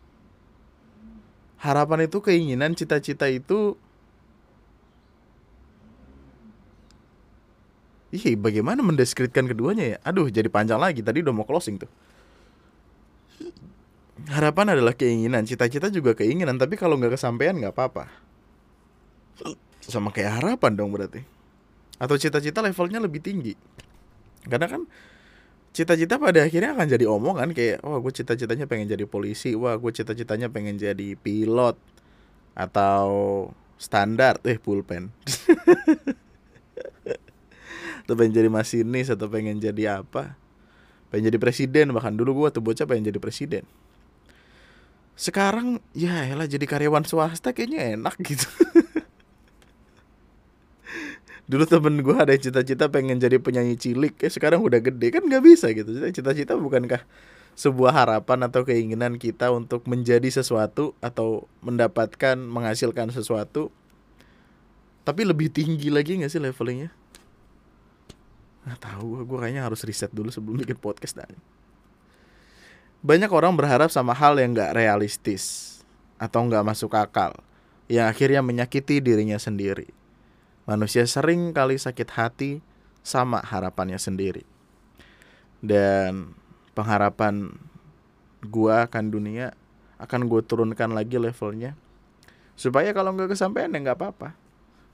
harapan 1.59 2.07
itu 2.07 2.19
keinginan 2.23 2.75
cita-cita 2.79 3.27
itu 3.27 3.75
Ih, 8.09 8.41
bagaimana 8.41 8.81
mendeskripsikan 8.81 9.45
keduanya 9.45 9.85
ya? 9.85 9.97
Aduh, 10.01 10.33
jadi 10.33 10.49
panjang 10.49 10.81
lagi. 10.81 11.05
Tadi 11.05 11.21
udah 11.21 11.35
mau 11.37 11.45
closing 11.45 11.77
tuh. 11.77 11.93
Harapan 14.33 14.73
adalah 14.73 14.97
keinginan, 14.97 15.45
cita-cita 15.45 15.93
juga 15.93 16.17
keinginan. 16.17 16.57
Tapi 16.57 16.81
kalau 16.81 16.97
nggak 16.97 17.21
kesampaian 17.21 17.53
nggak 17.53 17.77
apa-apa. 17.77 18.09
Sama 19.85 20.09
kayak 20.09 20.41
harapan 20.41 20.73
dong 20.73 20.89
berarti. 20.89 21.21
Atau 22.01 22.17
cita-cita 22.17 22.65
levelnya 22.65 22.97
lebih 22.97 23.21
tinggi. 23.21 23.53
Karena 24.49 24.73
kan 24.73 24.89
cita-cita 25.79 26.19
pada 26.19 26.43
akhirnya 26.43 26.75
akan 26.75 26.87
jadi 26.91 27.07
omongan 27.07 27.55
kayak, 27.55 27.87
wah 27.87 28.03
gue 28.03 28.11
cita-citanya 28.11 28.67
pengen 28.67 28.91
jadi 28.91 29.07
polisi, 29.07 29.55
wah 29.55 29.79
gue 29.79 29.95
cita-citanya 29.95 30.51
pengen 30.51 30.75
jadi 30.75 31.15
pilot 31.15 31.79
atau 32.59 33.07
standar, 33.79 34.43
eh 34.43 34.59
pulpen. 34.59 35.15
atau 38.03 38.15
pengen 38.19 38.35
jadi 38.35 38.51
masinis 38.51 39.07
atau 39.07 39.31
pengen 39.31 39.63
jadi 39.63 40.03
apa? 40.03 40.35
Pengen 41.15 41.31
jadi 41.31 41.39
presiden 41.39 41.95
bahkan. 41.95 42.19
Dulu 42.19 42.43
gue 42.43 42.59
tuh 42.59 42.63
bocah 42.65 42.83
pengen 42.91 43.15
jadi 43.15 43.23
presiden. 43.23 43.63
Sekarang 45.15 45.79
ya 45.95 46.27
elah 46.27 46.51
jadi 46.51 46.67
karyawan 46.67 47.07
swasta 47.07 47.55
kayaknya 47.55 47.95
enak 47.95 48.19
gitu 48.23 48.47
dulu 51.49 51.65
temen 51.65 52.05
gue 52.05 52.17
ada 52.17 52.37
cita-cita 52.37 52.93
pengen 52.93 53.17
jadi 53.17 53.41
penyanyi 53.41 53.75
cilik. 53.81 54.21
Ya 54.21 54.29
sekarang 54.29 54.61
udah 54.61 54.79
gede 54.79 55.09
kan 55.09 55.25
nggak 55.25 55.43
bisa 55.43 55.73
gitu. 55.73 55.91
Cita-cita 56.13 56.55
bukankah 56.55 57.03
sebuah 57.59 57.91
harapan 57.91 58.47
atau 58.47 58.63
keinginan 58.63 59.19
kita 59.19 59.51
untuk 59.51 59.83
menjadi 59.91 60.31
sesuatu 60.31 60.95
atau 61.03 61.51
mendapatkan 61.59 62.39
menghasilkan 62.39 63.11
sesuatu 63.11 63.75
tapi 65.03 65.27
lebih 65.27 65.51
tinggi 65.51 65.91
lagi 65.91 66.23
nggak 66.23 66.31
sih 66.31 66.39
levelnya 66.39 66.95
nggak 68.63 68.79
tahu 68.79 69.27
gue 69.27 69.39
kayaknya 69.43 69.67
harus 69.67 69.83
riset 69.83 70.15
dulu 70.15 70.31
sebelum 70.31 70.61
bikin 70.63 70.79
podcast 70.79 71.19
dan 71.19 71.35
banyak 73.03 73.31
orang 73.31 73.59
berharap 73.59 73.91
sama 73.91 74.15
hal 74.15 74.39
yang 74.39 74.55
nggak 74.55 74.79
realistis 74.79 75.79
atau 76.19 76.43
nggak 76.47 76.67
masuk 76.67 76.91
akal. 76.99 77.31
Yang 77.87 78.07
akhirnya 78.11 78.43
menyakiti 78.45 79.01
dirinya 79.01 79.39
sendiri 79.41 79.89
manusia 80.69 81.09
sering 81.09 81.57
kali 81.57 81.81
sakit 81.81 82.09
hati 82.13 82.61
sama 83.01 83.41
harapannya 83.41 83.97
sendiri. 83.97 84.45
Dan 85.65 86.37
pengharapan 86.77 87.57
gua 88.45 88.85
akan 88.85 89.05
dunia 89.09 89.57
akan 89.99 90.31
gue 90.31 90.41
turunkan 90.47 90.95
lagi 90.95 91.19
levelnya. 91.19 91.75
Supaya 92.55 92.95
kalau 92.95 93.17
nggak 93.17 93.35
kesampaian 93.35 93.73
ya 93.73 93.79
nggak 93.83 93.99
apa-apa. 93.99 94.37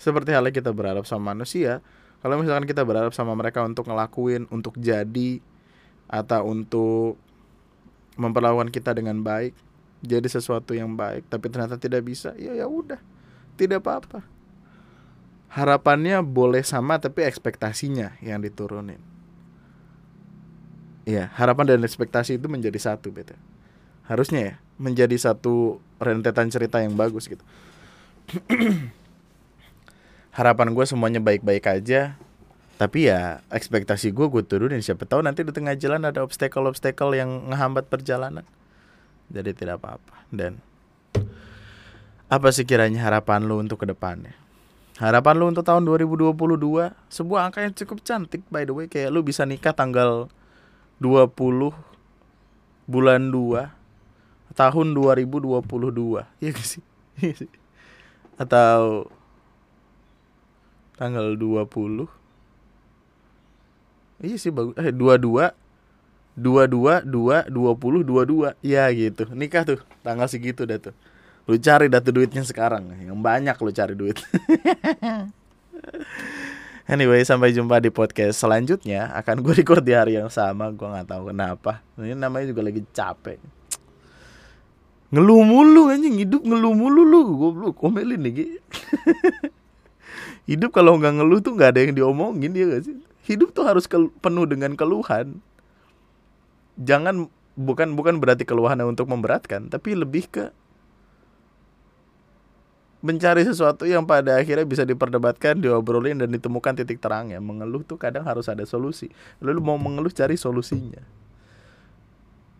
Seperti 0.01 0.33
halnya 0.33 0.55
kita 0.55 0.73
berharap 0.73 1.05
sama 1.05 1.37
manusia 1.37 1.85
kalau 2.25 2.41
misalkan 2.41 2.65
kita 2.65 2.81
berharap 2.89 3.13
sama 3.13 3.37
mereka 3.37 3.61
untuk 3.61 3.85
ngelakuin 3.85 4.49
untuk 4.49 4.81
jadi 4.81 5.45
atau 6.09 6.49
untuk 6.49 7.21
memperlakukan 8.17 8.73
kita 8.73 8.97
dengan 8.97 9.21
baik 9.21 9.53
jadi 10.05 10.25
sesuatu 10.25 10.77
yang 10.77 10.95
baik 10.95 11.27
tapi 11.29 11.49
ternyata 11.53 11.77
tidak 11.77 12.01
bisa 12.05 12.33
ya 12.41 12.57
ya 12.57 12.65
udah. 12.65 13.01
Tidak 13.55 13.79
apa-apa 13.79 14.34
harapannya 15.55 16.19
boleh 16.27 16.67
sama 16.67 16.99
tapi 16.99 17.23
ekspektasinya 17.23 18.19
yang 18.19 18.43
diturunin. 18.43 18.99
Ya 21.07 21.31
harapan 21.39 21.77
dan 21.77 21.87
ekspektasi 21.87 22.43
itu 22.43 22.51
menjadi 22.51 22.81
satu 22.81 23.15
beta 23.15 23.39
harusnya 24.05 24.41
ya 24.41 24.55
menjadi 24.77 25.17
satu 25.17 25.81
rentetan 26.03 26.51
cerita 26.51 26.83
yang 26.83 26.99
bagus 26.99 27.31
gitu. 27.31 27.45
Harapan 30.37 30.75
gue 30.75 30.85
semuanya 30.85 31.23
baik-baik 31.23 31.65
aja. 31.71 32.19
Tapi 32.75 33.07
ya 33.07 33.47
ekspektasi 33.55 34.11
gue 34.11 34.27
gue 34.27 34.43
turunin. 34.43 34.83
Siapa 34.83 35.07
tahu 35.07 35.23
nanti 35.23 35.47
di 35.47 35.55
tengah 35.55 35.79
jalan 35.79 36.11
ada 36.11 36.27
obstacle-obstacle 36.27 37.15
yang 37.15 37.55
ngehambat 37.55 37.87
perjalanan. 37.87 38.43
Jadi 39.31 39.55
tidak 39.55 39.79
apa-apa. 39.79 40.27
Dan 40.35 40.59
apa 42.27 42.51
sih 42.51 42.67
kiranya 42.67 43.07
harapan 43.07 43.47
lu 43.47 43.63
untuk 43.63 43.79
ke 43.79 43.87
depannya 43.87 44.35
harapan 44.95 45.35
lu 45.35 45.51
untuk 45.51 45.67
tahun 45.67 45.83
2022 45.83 46.35
sebuah 47.11 47.41
angka 47.51 47.67
yang 47.67 47.75
cukup 47.75 47.99
cantik 48.07 48.47
by 48.47 48.63
the 48.63 48.75
way. 48.75 48.87
Kayak 48.87 49.11
lu 49.11 49.27
bisa 49.27 49.43
nikah 49.43 49.75
tanggal 49.75 50.31
20 51.03 51.75
bulan 52.87 53.23
2 53.33 54.55
tahun 54.55 54.87
2022 54.95 55.59
iya 56.39 56.51
gak 56.55 56.67
sih? 56.67 56.85
Atau 58.43 59.11
tanggal 60.95 61.35
20 61.35 62.07
iya 64.23 64.37
sih 64.39 64.55
bagus. 64.55 64.79
Eh 64.79 64.95
22 64.95 65.51
22 66.39 67.03
2 67.07 67.51
20 67.51 67.51
22 67.51 68.55
ya 68.63 68.85
gitu. 68.95 69.27
Nikah 69.35 69.63
tuh 69.67 69.79
tanggal 70.07 70.31
segitu 70.31 70.63
dah 70.67 70.79
tuh 70.79 70.95
lu 71.45 71.57
cari 71.61 71.93
dah 71.93 72.01
tuh 72.01 72.17
duitnya 72.17 72.41
sekarang 72.45 72.89
yang 73.05 73.21
banyak 73.21 73.57
lu 73.57 73.71
cari 73.73 73.95
duit 73.97 74.19
Anyway, 76.85 77.25
sampai 77.25 77.49
jumpa 77.57 77.81
di 77.81 77.89
podcast 77.89 78.45
selanjutnya. 78.45 79.09
Akan 79.17 79.41
gue 79.41 79.57
record 79.57 79.81
di 79.81 79.97
hari 79.97 80.21
yang 80.21 80.29
sama. 80.29 80.69
Gue 80.69 80.85
nggak 80.85 81.17
tahu 81.17 81.33
kenapa. 81.33 81.81
Ini 81.97 82.13
namanya 82.13 82.53
juga 82.53 82.61
lagi 82.61 82.85
capek. 82.93 83.41
Ngeluh 85.09 85.49
mulu 85.49 85.89
anjing 85.89 86.13
hidup 86.21 86.45
ngeluh 86.45 86.77
mulu 86.77 87.09
lu. 87.09 87.21
Gue 87.41 87.73
komelin 87.73 88.21
nih. 88.21 88.61
hidup 90.45 90.77
kalau 90.77 91.01
nggak 91.01 91.15
ngeluh 91.21 91.41
tuh 91.41 91.57
nggak 91.57 91.71
ada 91.73 91.81
yang 91.89 91.95
diomongin 91.97 92.53
ya 92.53 92.65
gak 92.69 92.83
sih 92.85 92.97
hidup 93.25 93.57
tuh 93.57 93.65
harus 93.65 93.89
penuh 94.21 94.45
dengan 94.45 94.77
keluhan 94.77 95.41
jangan 96.77 97.33
bukan 97.57 97.97
bukan 97.97 98.21
berarti 98.21 98.45
keluhan 98.45 98.77
untuk 98.85 99.09
memberatkan 99.09 99.73
tapi 99.73 99.97
lebih 99.97 100.29
ke 100.29 100.53
mencari 103.05 103.45
sesuatu 103.45 103.85
yang 103.85 104.09
pada 104.09 104.41
akhirnya 104.41 104.65
bisa 104.65 104.89
diperdebatkan, 104.89 105.61
diobrolin 105.61 106.17
dan 106.17 106.33
ditemukan 106.33 106.73
titik 106.81 107.05
terangnya. 107.05 107.37
Mengeluh 107.37 107.85
tuh 107.85 108.01
kadang 108.01 108.25
harus 108.25 108.49
ada 108.49 108.65
solusi. 108.65 109.13
Lalu 109.45 109.61
mau 109.61 109.77
mengeluh 109.77 110.09
cari 110.09 110.41
solusinya. 110.41 111.05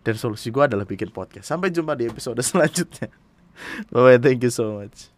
Dan 0.05 0.15
solusi 0.21 0.53
gue 0.53 0.61
adalah 0.61 0.85
bikin 0.85 1.09
podcast. 1.09 1.49
Sampai 1.49 1.73
jumpa 1.73 1.97
di 1.97 2.13
episode 2.13 2.45
selanjutnya. 2.45 3.09
Bye 3.89 4.01
bye, 4.05 4.21
thank 4.21 4.45
you 4.45 4.53
so 4.53 4.77
much. 4.77 5.14